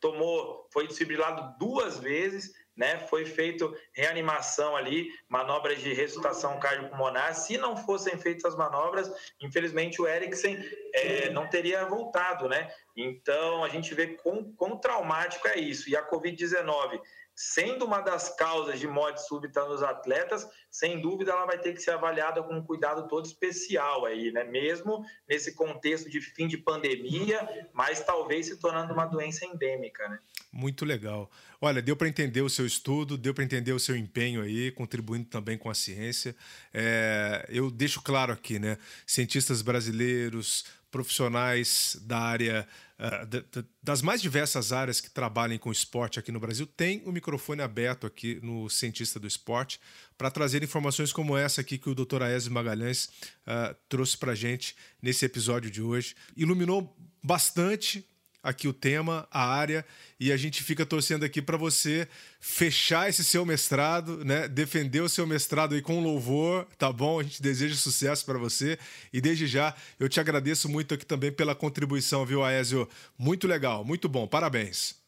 tomou, 0.00 0.68
foi 0.72 0.86
desfibrilado 0.86 1.56
duas 1.58 1.98
vezes, 1.98 2.52
né? 2.80 2.98
Foi 2.98 3.26
feito 3.26 3.76
reanimação 3.92 4.74
ali, 4.74 5.10
manobras 5.28 5.80
de 5.80 5.92
ressuscitação 5.92 6.58
cardiopulmonar. 6.58 7.34
Se 7.34 7.58
não 7.58 7.76
fossem 7.76 8.16
feitas 8.16 8.46
as 8.46 8.56
manobras, 8.56 9.12
infelizmente 9.38 10.00
o 10.00 10.08
Eriksen 10.08 10.56
é, 10.94 11.28
não 11.28 11.46
teria 11.46 11.84
voltado, 11.84 12.48
né? 12.48 12.72
Então 12.96 13.62
a 13.62 13.68
gente 13.68 13.94
vê 13.94 14.06
quão, 14.06 14.50
quão 14.54 14.78
traumático 14.78 15.46
é 15.46 15.58
isso. 15.58 15.90
E 15.90 15.94
a 15.94 16.08
Covid-19 16.08 17.02
sendo 17.42 17.86
uma 17.86 18.02
das 18.02 18.28
causas 18.36 18.78
de 18.78 18.86
morte 18.86 19.26
súbita 19.26 19.64
nos 19.64 19.82
atletas, 19.82 20.46
sem 20.70 21.00
dúvida 21.00 21.32
ela 21.32 21.46
vai 21.46 21.58
ter 21.58 21.72
que 21.72 21.80
ser 21.80 21.92
avaliada 21.92 22.42
com 22.42 22.54
um 22.54 22.62
cuidado 22.62 23.08
todo 23.08 23.24
especial 23.24 24.04
aí, 24.04 24.30
né? 24.30 24.44
Mesmo 24.44 25.02
nesse 25.26 25.54
contexto 25.54 26.10
de 26.10 26.20
fim 26.20 26.46
de 26.46 26.58
pandemia, 26.58 27.48
mas 27.72 28.04
talvez 28.04 28.44
se 28.44 28.58
tornando 28.58 28.92
uma 28.92 29.06
doença 29.06 29.46
endêmica, 29.46 30.06
né? 30.06 30.18
Muito 30.52 30.84
legal. 30.84 31.30
Olha, 31.62 31.80
deu 31.80 31.96
para 31.96 32.08
entender 32.08 32.42
o 32.42 32.50
seu 32.50 32.66
estudo, 32.66 33.16
deu 33.16 33.32
para 33.32 33.42
entender 33.42 33.72
o 33.72 33.80
seu 33.80 33.96
empenho 33.96 34.42
aí, 34.42 34.70
contribuindo 34.70 35.24
também 35.24 35.56
com 35.56 35.70
a 35.70 35.74
ciência. 35.74 36.36
É, 36.74 37.46
eu 37.48 37.70
deixo 37.70 38.02
claro 38.02 38.34
aqui, 38.34 38.58
né? 38.58 38.76
Cientistas 39.06 39.62
brasileiros, 39.62 40.66
profissionais 40.90 41.96
da 42.02 42.18
área, 42.18 42.68
uh, 43.00 43.64
das 43.82 44.02
mais 44.02 44.20
diversas 44.20 44.72
áreas 44.72 45.00
que 45.00 45.10
trabalhem 45.10 45.58
com 45.58 45.72
esporte 45.72 46.18
aqui 46.18 46.30
no 46.30 46.38
Brasil, 46.38 46.66
têm 46.66 47.02
o 47.06 47.12
microfone 47.12 47.62
aberto 47.62 48.06
aqui 48.06 48.38
no 48.42 48.68
Cientista 48.68 49.18
do 49.18 49.26
Esporte 49.26 49.80
para 50.18 50.30
trazer 50.30 50.62
informações 50.62 51.12
como 51.12 51.36
essa 51.36 51.62
aqui 51.62 51.78
que 51.78 51.88
o 51.88 51.94
Dr. 51.94 52.22
Aésio 52.22 52.52
Magalhães 52.52 53.06
uh, 53.46 53.74
trouxe 53.88 54.16
para 54.16 54.34
gente 54.34 54.76
nesse 55.00 55.24
episódio 55.24 55.70
de 55.70 55.80
hoje. 55.80 56.14
Iluminou 56.36 56.94
bastante 57.22 58.06
aqui 58.42 58.66
o 58.68 58.72
tema, 58.72 59.26
a 59.30 59.44
área, 59.44 59.84
e 60.18 60.32
a 60.32 60.36
gente 60.36 60.62
fica 60.62 60.86
torcendo 60.86 61.24
aqui 61.24 61.42
para 61.42 61.56
você 61.56 62.08
fechar 62.40 63.08
esse 63.08 63.22
seu 63.24 63.44
mestrado, 63.44 64.24
né? 64.24 64.48
Defender 64.48 65.00
o 65.00 65.08
seu 65.08 65.26
mestrado 65.26 65.74
aí 65.74 65.82
com 65.82 66.02
louvor, 66.02 66.66
tá 66.78 66.92
bom? 66.92 67.20
A 67.20 67.22
gente 67.22 67.42
deseja 67.42 67.74
sucesso 67.74 68.24
para 68.24 68.38
você 68.38 68.78
e 69.12 69.20
desde 69.20 69.46
já 69.46 69.74
eu 69.98 70.08
te 70.08 70.20
agradeço 70.20 70.68
muito 70.68 70.94
aqui 70.94 71.04
também 71.04 71.32
pela 71.32 71.54
contribuição, 71.54 72.24
viu, 72.24 72.42
Aésio? 72.42 72.88
Muito 73.18 73.46
legal, 73.46 73.84
muito 73.84 74.08
bom. 74.08 74.26
Parabéns. 74.26 74.98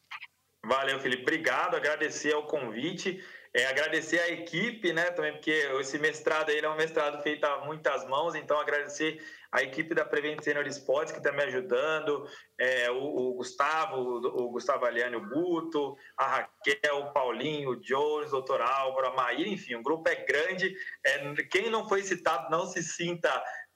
Valeu, 0.65 0.99
Felipe. 0.99 1.23
Obrigado, 1.23 1.75
agradecer 1.75 2.33
ao 2.33 2.47
convite. 2.47 3.21
É, 3.55 3.67
agradecer 3.67 4.17
a 4.19 4.29
equipe, 4.29 4.91
né, 4.91 5.11
também, 5.11 5.33
porque 5.33 5.51
esse 5.79 5.99
mestrado 5.99 6.49
aí 6.49 6.57
é 6.57 6.67
um 6.67 6.75
mestrado 6.75 7.21
feito 7.21 7.43
a 7.43 7.63
muitas 7.63 8.03
mãos, 8.07 8.33
então 8.33 8.59
agradecer 8.59 9.23
a 9.53 9.61
equipe 9.61 9.93
da 9.93 10.03
Prevent 10.03 10.41
Senior 10.41 10.65
Sports 10.65 11.11
que 11.11 11.19
está 11.19 11.31
me 11.31 11.43
ajudando, 11.43 12.27
é, 12.59 12.89
o, 12.89 13.03
o, 13.03 13.33
Gustavo, 13.35 13.97
o, 13.97 14.45
o 14.45 14.49
Gustavo 14.49 14.83
Aliane, 14.85 15.15
o 15.15 15.29
Guto, 15.29 15.95
a 16.17 16.25
Raquel, 16.25 16.97
o 16.97 17.13
Paulinho, 17.13 17.69
o 17.69 17.79
Jones, 17.79 18.29
o 18.29 18.31
doutor 18.31 18.61
Álvaro, 18.61 19.07
a 19.07 19.15
Maíra, 19.15 19.47
enfim, 19.47 19.75
o 19.75 19.83
grupo 19.83 20.09
é 20.09 20.15
grande. 20.15 20.75
É, 21.05 21.33
quem 21.51 21.69
não 21.69 21.87
foi 21.87 22.01
citado, 22.01 22.49
não 22.49 22.65
se 22.65 22.81
sinta 22.81 23.29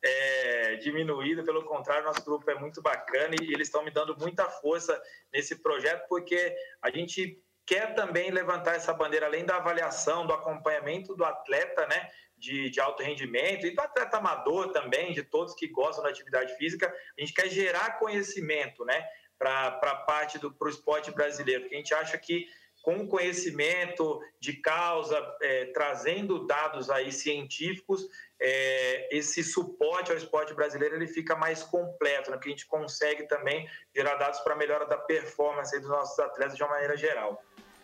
é, 0.04 0.76
diminuído, 0.78 1.44
pelo 1.44 1.64
contrário, 1.64 2.06
nosso 2.06 2.26
grupo 2.26 2.50
é 2.50 2.56
muito 2.56 2.82
bacana 2.82 3.36
e 3.40 3.54
eles 3.54 3.68
estão 3.68 3.84
me 3.84 3.92
dando 3.92 4.18
muita 4.18 4.50
força 4.50 5.00
nesse 5.32 5.62
projeto, 5.62 6.08
porque 6.10 6.56
a 6.82 6.90
gente 6.90 7.40
quer 7.68 7.94
também 7.94 8.32
levantar 8.32 8.76
essa 8.76 8.94
bandeira, 8.94 9.26
além 9.26 9.46
da 9.46 9.58
avaliação, 9.58 10.26
do 10.26 10.34
acompanhamento 10.34 11.14
do 11.14 11.26
atleta, 11.26 11.86
né, 11.86 12.10
de, 12.38 12.70
de 12.70 12.80
alto 12.80 13.04
rendimento, 13.04 13.68
e 13.68 13.76
do 13.76 13.82
atleta 13.82 14.18
amador 14.18 14.72
também, 14.72 15.12
de 15.12 15.22
todos 15.22 15.54
que 15.54 15.68
gostam 15.68 16.04
da 16.04 16.10
atividade 16.10 16.56
física, 16.56 16.88
a 16.88 17.22
gente 17.22 17.34
quer 17.34 17.50
gerar 17.50 18.00
conhecimento, 18.00 18.86
né, 18.86 19.06
para 19.38 19.68
a 19.68 19.96
parte 19.96 20.40
do 20.40 20.52
pro 20.52 20.70
esporte 20.70 21.12
brasileiro, 21.12 21.62
porque 21.64 21.76
a 21.76 21.80
gente 21.80 21.94
acha 21.94 22.18
que 22.18 22.48
com 22.82 23.06
conhecimento 23.06 24.22
de 24.40 24.54
causa, 24.54 25.20
é, 25.42 25.66
trazendo 25.66 26.48
dados 26.48 26.90
aí 26.90 27.12
científicos, 27.12 28.08
é, 28.40 29.10
esse 29.16 29.44
suporte 29.44 30.10
ao 30.10 30.18
esporte 30.18 30.54
brasileiro 30.54 30.96
ele 30.96 31.08
fica 31.08 31.36
mais 31.36 31.64
completo, 31.64 32.32
né? 32.32 32.38
porque 32.38 32.50
a 32.50 32.52
gente 32.52 32.66
consegue 32.66 33.28
também 33.28 33.70
gerar 33.94 34.16
dados 34.16 34.40
para 34.40 34.56
melhora 34.56 34.86
da 34.86 34.98
performance 34.98 35.78
dos 35.80 35.90
nossos 35.90 36.18
atletas 36.18 36.56
de 36.56 36.64
uma 36.64 36.72
maneira 36.72 36.96
geral. 36.96 37.44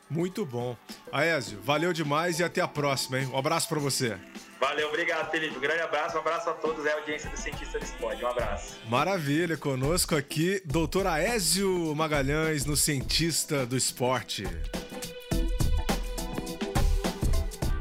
Muito 0.09 0.45
bom. 0.45 0.75
Aézio, 1.11 1.59
valeu 1.63 1.91
demais 1.91 2.39
e 2.39 2.43
até 2.43 2.61
a 2.61 2.67
próxima, 2.67 3.19
hein? 3.19 3.29
Um 3.33 3.37
abraço 3.37 3.67
para 3.67 3.79
você. 3.79 4.17
Valeu, 4.59 4.87
obrigado, 4.87 5.29
Felipe. 5.29 5.57
Um 5.57 5.59
grande 5.59 5.81
abraço, 5.81 6.15
um 6.15 6.19
abraço 6.19 6.49
a 6.49 6.53
todos, 6.53 6.85
é 6.85 6.91
a 6.91 6.95
audiência 6.95 7.29
do 7.29 7.37
Cientista 7.37 7.79
do 7.79 7.83
Esporte. 7.83 8.23
Um 8.23 8.27
abraço. 8.27 8.75
Maravilha, 8.87 9.57
conosco 9.57 10.15
aqui, 10.15 10.61
doutor 10.65 11.05
Aézio 11.05 11.93
Magalhães, 11.95 12.65
no 12.65 12.77
Cientista 12.77 13.65
do 13.65 13.75
Esporte. 13.75 14.45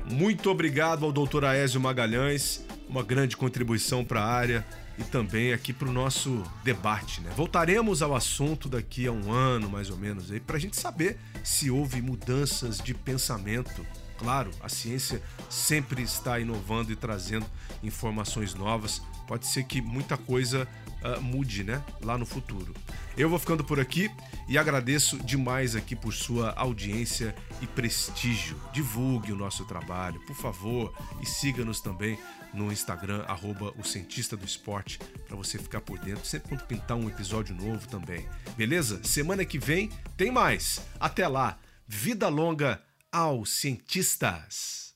Muito 0.04 0.50
obrigado 0.50 1.04
ao 1.06 1.12
doutor 1.12 1.44
Aézio 1.44 1.80
Magalhães, 1.80 2.64
uma 2.92 3.02
grande 3.02 3.38
contribuição 3.38 4.04
para 4.04 4.22
a 4.22 4.26
área 4.26 4.66
e 4.98 5.02
também 5.02 5.54
aqui 5.54 5.72
para 5.72 5.88
o 5.88 5.92
nosso 5.92 6.42
debate. 6.62 7.22
Né? 7.22 7.32
Voltaremos 7.34 8.02
ao 8.02 8.14
assunto 8.14 8.68
daqui 8.68 9.06
a 9.06 9.12
um 9.12 9.32
ano, 9.32 9.70
mais 9.70 9.88
ou 9.88 9.96
menos, 9.96 10.30
para 10.46 10.56
a 10.56 10.60
gente 10.60 10.76
saber 10.76 11.18
se 11.42 11.70
houve 11.70 12.02
mudanças 12.02 12.78
de 12.78 12.92
pensamento. 12.92 13.84
Claro, 14.18 14.50
a 14.62 14.68
ciência 14.68 15.22
sempre 15.48 16.02
está 16.02 16.38
inovando 16.38 16.92
e 16.92 16.96
trazendo 16.96 17.46
informações 17.82 18.54
novas. 18.54 19.00
Pode 19.26 19.46
ser 19.46 19.64
que 19.64 19.80
muita 19.80 20.18
coisa 20.18 20.68
uh, 21.02 21.20
mude, 21.20 21.64
né? 21.64 21.82
Lá 22.02 22.18
no 22.18 22.26
futuro. 22.26 22.74
Eu 23.16 23.30
vou 23.30 23.38
ficando 23.38 23.64
por 23.64 23.80
aqui 23.80 24.10
e 24.46 24.58
agradeço 24.58 25.16
demais 25.24 25.74
aqui 25.74 25.96
por 25.96 26.12
sua 26.12 26.52
audiência 26.56 27.34
e 27.62 27.66
prestígio. 27.66 28.60
Divulgue 28.72 29.32
o 29.32 29.36
nosso 29.36 29.64
trabalho, 29.64 30.20
por 30.26 30.36
favor, 30.36 30.92
e 31.22 31.26
siga-nos 31.26 31.80
também 31.80 32.18
no 32.52 32.72
Instagram, 32.72 33.24
arroba 33.26 33.72
o 33.78 33.84
Cientista 33.84 34.36
do 34.36 34.44
Esporte, 34.44 34.98
para 35.26 35.36
você 35.36 35.58
ficar 35.58 35.80
por 35.80 35.98
dentro, 35.98 36.24
sempre 36.24 36.48
quando 36.48 36.66
pintar 36.66 36.96
um 36.96 37.08
episódio 37.08 37.54
novo 37.54 37.86
também. 37.88 38.28
Beleza? 38.56 39.02
Semana 39.02 39.44
que 39.44 39.58
vem 39.58 39.90
tem 40.16 40.30
mais. 40.30 40.80
Até 41.00 41.26
lá, 41.26 41.58
vida 41.86 42.28
longa 42.28 42.82
aos 43.10 43.50
cientistas! 43.50 44.94